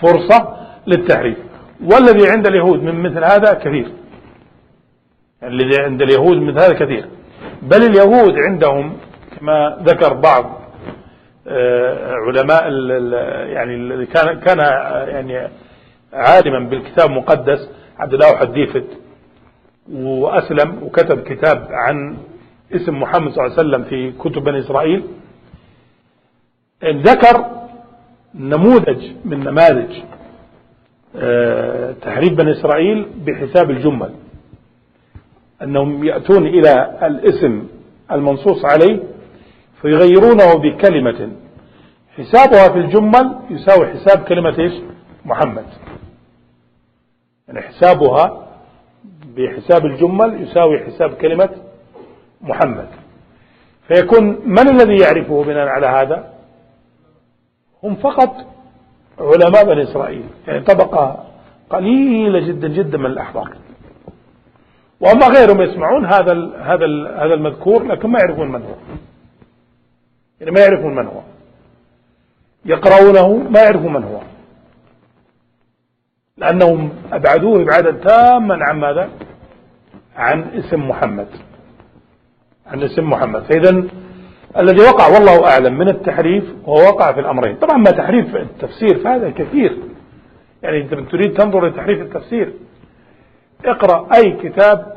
[0.00, 0.56] فرصة
[0.86, 1.38] للتحريف.
[1.84, 3.92] والذي عند اليهود من مثل هذا كثير.
[5.42, 7.08] الذي عند اليهود من هذا كثير.
[7.62, 8.96] بل اليهود عندهم
[9.38, 10.58] كما ذكر بعض
[11.48, 12.72] آه، علماء
[13.52, 14.58] يعني كان كان
[15.08, 15.48] يعني
[16.12, 18.84] عالما بالكتاب المقدس عبد الله حديفت
[19.92, 22.16] وأسلم وكتب كتاب عن
[22.74, 25.04] اسم محمد صلى الله عليه وسلم في كتب بني إسرائيل.
[26.84, 27.46] ذكر
[28.34, 30.02] نموذج من نماذج
[32.02, 34.14] تحريف بني إسرائيل بحساب الجمل
[35.62, 37.68] أنهم يأتون إلى الاسم
[38.12, 39.02] المنصوص عليه
[39.82, 41.30] فيغيرونه بكلمة.
[42.16, 44.72] حسابها في الجمل يساوي حساب كلمة إيش؟
[45.24, 45.64] محمد.
[47.48, 48.46] يعني حسابها
[49.36, 51.50] بحساب الجمل يساوي حساب كلمة
[52.40, 52.88] محمد.
[53.88, 56.34] فيكون من الذي يعرفه بناء على هذا؟
[57.82, 58.36] هم فقط
[59.20, 60.24] علماء بني إسرائيل.
[60.46, 61.24] يعني طبقة
[61.70, 63.56] قليلة جدا جدا من الأحبار.
[65.00, 68.74] وأما غيرهم يسمعون هذا هذا هذا المذكور لكن ما يعرفون من هو.
[70.40, 71.20] يعني ما يعرفون من هو.
[72.64, 74.20] يقرؤونه ما يعرفون من هو.
[76.36, 79.10] لأنهم أبعدوه إبعادا تاما عن ماذا؟
[80.16, 81.28] عن اسم محمد.
[82.66, 83.42] عن اسم محمد.
[83.42, 83.84] فإذا
[84.56, 87.56] الذي وقع والله أعلم من التحريف هو وقع في الأمرين.
[87.56, 89.78] طبعا ما تحريف التفسير فهذا كثير.
[90.62, 92.52] يعني أنت تريد تنظر لتحريف التفسير
[93.64, 94.96] اقرأ أي كتاب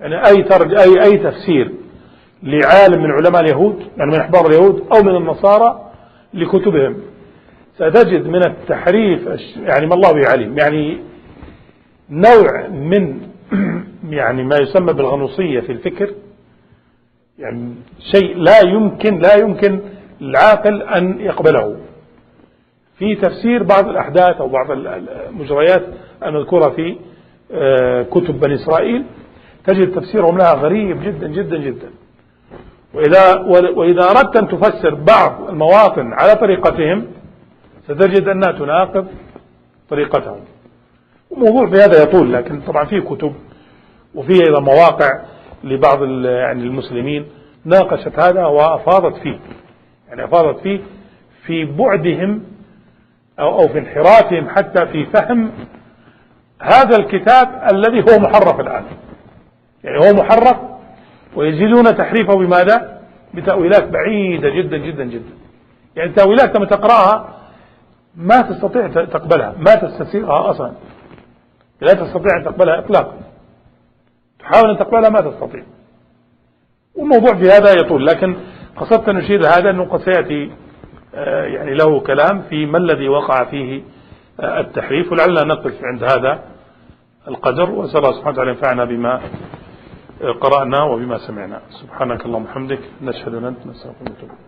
[0.00, 1.72] يعني أي, ترج أي, أي تفسير
[2.42, 5.90] لعالم من علماء اليهود يعني من أحبار اليهود أو من النصارى
[6.34, 6.96] لكتبهم.
[7.74, 10.58] ستجد من التحريف يعني ما الله به عليم.
[10.58, 11.00] يعني
[12.10, 13.20] نوع من
[14.10, 16.14] يعني ما يسمى بالغنوصية في الفكر
[17.38, 17.74] يعني
[18.12, 19.80] شيء لا يمكن لا يمكن
[20.20, 21.76] العاقل أن يقبله.
[22.98, 25.82] في تفسير بعض الأحداث أو بعض المجريات
[26.24, 26.96] المذكورة في
[27.52, 29.04] آه، كتب بني إسرائيل
[29.66, 31.90] تجد تفسيرهم لها غريب جدا جدا جدا.
[32.94, 33.34] وإذا,
[33.76, 37.06] وإذا أردت أن تفسر بعض المواطن على طريقتهم
[37.84, 39.06] ستجد أنها تناقض
[39.90, 40.40] طريقتهم.
[41.30, 43.34] وموضوع في هذا يطول لكن طبعا فيه كتب
[44.14, 45.20] وفيه أيضا مواقع
[45.64, 47.26] لبعض يعني المسلمين
[47.64, 49.38] ناقشت هذا وأفاضت فيه.
[50.08, 50.80] يعني أفاضت فيه
[51.46, 52.42] في بعدهم
[53.38, 55.50] أو, أو في انحرافهم حتى في فهم
[56.62, 58.84] هذا الكتاب الذي هو محرف الآن.
[59.84, 60.56] يعني هو محرف
[61.36, 63.00] ويزيدون تحريفه بماذا؟
[63.34, 65.30] بتأويلات بعيدة جدا جدا جدا.
[65.96, 67.28] يعني تأويلات لما تقرأها
[68.16, 70.72] ما تستطيع تقبلها ما تستسيغها أصلا.
[71.80, 73.25] لا تستطيع أن تقبلها إطلاقا.
[74.46, 75.64] تحاول أن تقبلها ما تستطيع.
[76.94, 78.36] والموضوع في هذا يطول لكن
[78.76, 80.52] قصدت أن نشير هذا أنه قد سيأتي
[81.14, 83.82] آه، يعني له كلام في ما الذي وقع فيه
[84.40, 86.40] آه، التحريف ولعلنا نقف عند هذا
[87.28, 89.20] القدر وأسأل الله سبحانه وتعالى ينفعنا بما
[90.22, 91.60] آه، قرأنا وبما سمعنا.
[91.70, 94.45] سبحانك اللهم وبحمدك نشهد أن أنت نستغفرك